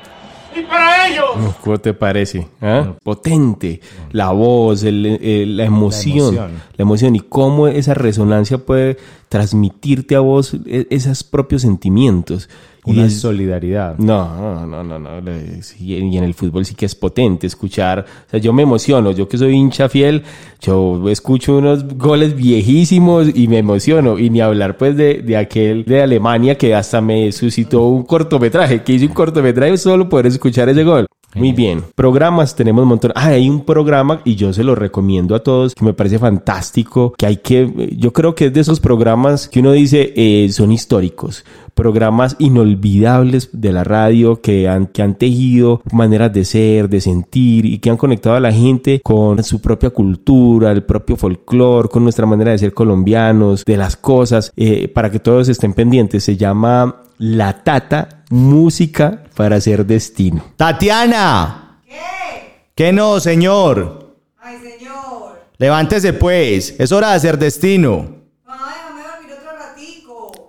[0.56, 1.24] Y para ellos
[1.62, 2.48] ¿Cómo te parece?
[2.60, 2.94] ¿Ah?
[3.02, 3.80] Potente.
[4.12, 6.62] La voz, el- el- la, emoción, la emoción.
[6.78, 7.16] emoción.
[7.16, 8.96] y cómo esa resonancia puede
[9.28, 12.48] transmitirte a vos e- esos propios sentimientos.
[12.88, 13.98] Una solidaridad.
[13.98, 15.32] No, no, no, no, no.
[15.78, 18.04] y en el fútbol sí que es potente escuchar.
[18.26, 19.12] O sea, yo me emociono.
[19.12, 20.22] Yo que soy hincha fiel,
[20.60, 24.18] yo escucho unos goles viejísimos y me emociono.
[24.18, 28.82] Y ni hablar pues de, de aquel de Alemania que hasta me suscitó un cortometraje,
[28.82, 31.06] que hice un cortometraje solo por escuchar ese gol.
[31.34, 31.84] Muy bien.
[31.94, 33.12] Programas tenemos un montón.
[33.14, 37.14] Ah, hay un programa y yo se lo recomiendo a todos que me parece fantástico,
[37.16, 40.72] que hay que, yo creo que es de esos programas que uno dice eh, son
[40.72, 47.00] históricos, programas inolvidables de la radio que han, que han tejido maneras de ser, de
[47.00, 51.88] sentir y que han conectado a la gente con su propia cultura, el propio folclore,
[51.88, 56.24] con nuestra manera de ser colombianos, de las cosas, eh, para que todos estén pendientes.
[56.24, 60.44] Se llama La Tata, música para hacer destino.
[60.56, 61.80] Tatiana.
[61.84, 61.94] ¿Qué?
[62.74, 64.16] ¿Qué no, señor?
[64.38, 65.40] Ay, señor.
[65.58, 68.18] Levántese pues, es hora de hacer destino.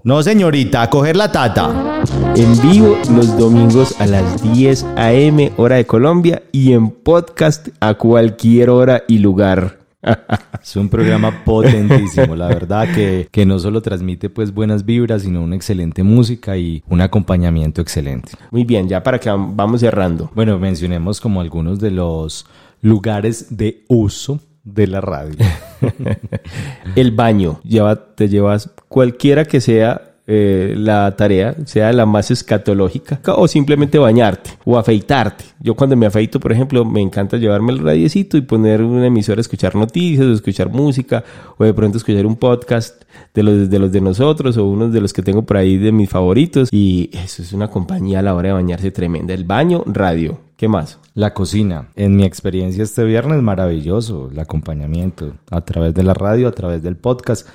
[0.04, 2.02] No, señorita, a coger la tata.
[2.36, 5.52] En vivo los domingos a las 10 a.m.
[5.58, 9.79] hora de Colombia y en podcast a cualquier hora y lugar.
[10.62, 15.42] Es un programa potentísimo, la verdad que, que no solo transmite pues buenas vibras, sino
[15.42, 18.34] una excelente música y un acompañamiento excelente.
[18.52, 20.30] Muy bien, ya para que vamos cerrando.
[20.36, 22.46] Bueno, mencionemos como algunos de los
[22.82, 25.38] lugares de uso de la radio.
[26.96, 33.20] el baño, lleva, te llevas cualquiera que sea eh, la tarea, sea la más escatológica,
[33.36, 35.44] o simplemente bañarte o afeitarte.
[35.60, 39.42] Yo cuando me afeito, por ejemplo, me encanta llevarme el radiecito y poner una emisora,
[39.42, 41.24] escuchar noticias, o escuchar música,
[41.58, 43.02] o de pronto escuchar un podcast
[43.34, 45.92] de los de, los de nosotros, o uno de los que tengo por ahí de
[45.92, 46.70] mis favoritos.
[46.72, 49.34] Y eso es una compañía a la hora de bañarse tremenda.
[49.34, 50.42] El baño, radio.
[50.58, 51.00] ¿Qué más?
[51.16, 51.88] La cocina.
[51.96, 56.84] En mi experiencia este viernes, maravilloso el acompañamiento a través de la radio, a través
[56.84, 57.48] del podcast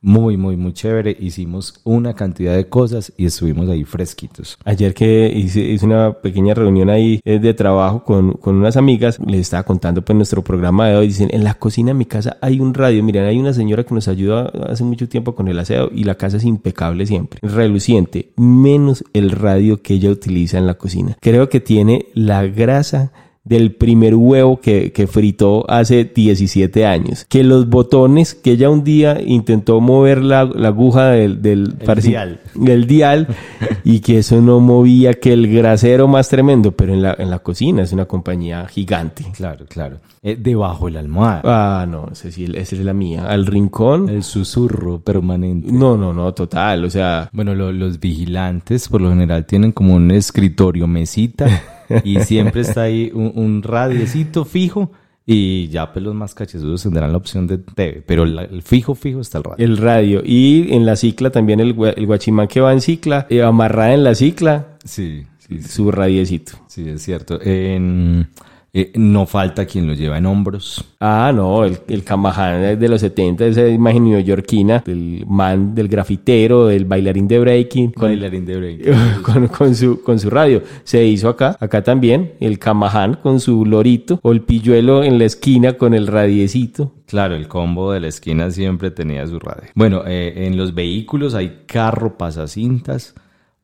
[0.00, 1.16] muy, muy, muy chévere.
[1.18, 4.58] Hicimos una cantidad de cosas y estuvimos ahí fresquitos.
[4.64, 9.40] Ayer que hice, una pequeña reunión ahí eh, de trabajo con, con, unas amigas, les
[9.40, 11.06] estaba contando pues nuestro programa de hoy.
[11.08, 13.02] Dicen, en la cocina de mi casa hay un radio.
[13.02, 16.16] Miren, hay una señora que nos ayuda hace mucho tiempo con el aseo y la
[16.16, 17.40] casa es impecable siempre.
[17.42, 21.16] Reluciente, menos el radio que ella utiliza en la cocina.
[21.20, 23.12] Creo que tiene la grasa
[23.44, 27.24] del primer huevo que, que, fritó hace 17 años.
[27.24, 32.40] Que los botones, que ella un día intentó mover la, la aguja del, del, dial.
[32.54, 33.28] del dial
[33.84, 37.38] y que eso no movía que el grasero más tremendo, pero en la, en la
[37.38, 39.24] cocina es una compañía gigante.
[39.34, 39.96] Claro, claro.
[40.22, 41.40] Eh, debajo de la almohada.
[41.44, 43.24] Ah, no, esa, sí, esa es la mía.
[43.26, 44.10] Al rincón.
[44.10, 45.72] El susurro permanente.
[45.72, 46.84] No, no, no, total.
[46.84, 47.30] O sea.
[47.32, 51.46] Bueno, los vigilantes por lo general tienen como un escritorio, mesita.
[52.04, 54.92] y siempre está ahí un, un radiecito fijo
[55.26, 59.20] y ya pues los más cachezudos tendrán la opción de TV, pero el fijo fijo
[59.20, 59.64] está el radio.
[59.64, 60.22] El radio.
[60.24, 64.02] Y en la cicla también el, el guachimán que va en cicla, eh, amarrada en
[64.02, 64.78] la cicla.
[64.84, 66.52] Sí, sí, Su radiecito.
[66.66, 67.38] Sí, es cierto.
[67.42, 68.28] En...
[68.72, 70.84] Eh, no falta quien lo lleva en hombros.
[71.00, 76.66] Ah, no, el, el Kamahana de los 70, esa imagen neoyorquina, del man, del grafitero,
[76.66, 77.90] del bailarín de breaking.
[77.92, 78.94] Con, bailarín de breaking.
[79.22, 80.62] Con, con, su, con su radio.
[80.84, 85.24] Se hizo acá, acá también, el Kamahan con su lorito, o el pilluelo en la
[85.24, 86.92] esquina con el radiecito.
[87.06, 89.68] Claro, el combo de la esquina siempre tenía su radio.
[89.74, 93.14] Bueno, eh, en los vehículos hay carro pasacintas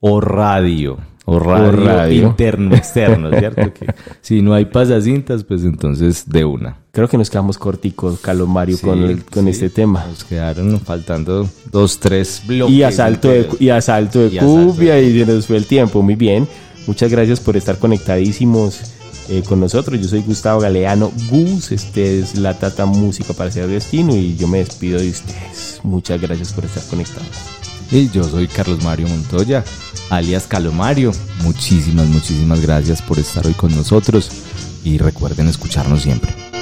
[0.01, 0.99] o radio
[1.29, 3.75] o radio, interno, externo, ¿cierto?
[3.75, 6.79] que si no hay pasacintas, pues entonces de una.
[6.93, 10.07] Creo que nos quedamos corticos, Calomario, con, el, con este tema.
[10.09, 12.75] Nos quedaron faltando dos, tres bloques.
[12.75, 16.01] Y asalto de, y asalto de cubia y se nos fue el tiempo.
[16.01, 16.49] Muy bien.
[16.87, 18.95] Muchas gracias por estar conectadísimos
[19.29, 20.01] eh, con nosotros.
[20.01, 21.73] Yo soy Gustavo Galeano Gus.
[21.73, 25.81] Este es la Tata Música para Ser Destino y yo me despido de ustedes.
[25.83, 27.29] Muchas gracias por estar conectados.
[27.91, 29.65] Y yo soy Carlos Mario Montoya,
[30.11, 31.13] alias Calomario.
[31.43, 34.31] Muchísimas, muchísimas gracias por estar hoy con nosotros
[34.85, 36.56] y recuerden escucharnos siempre.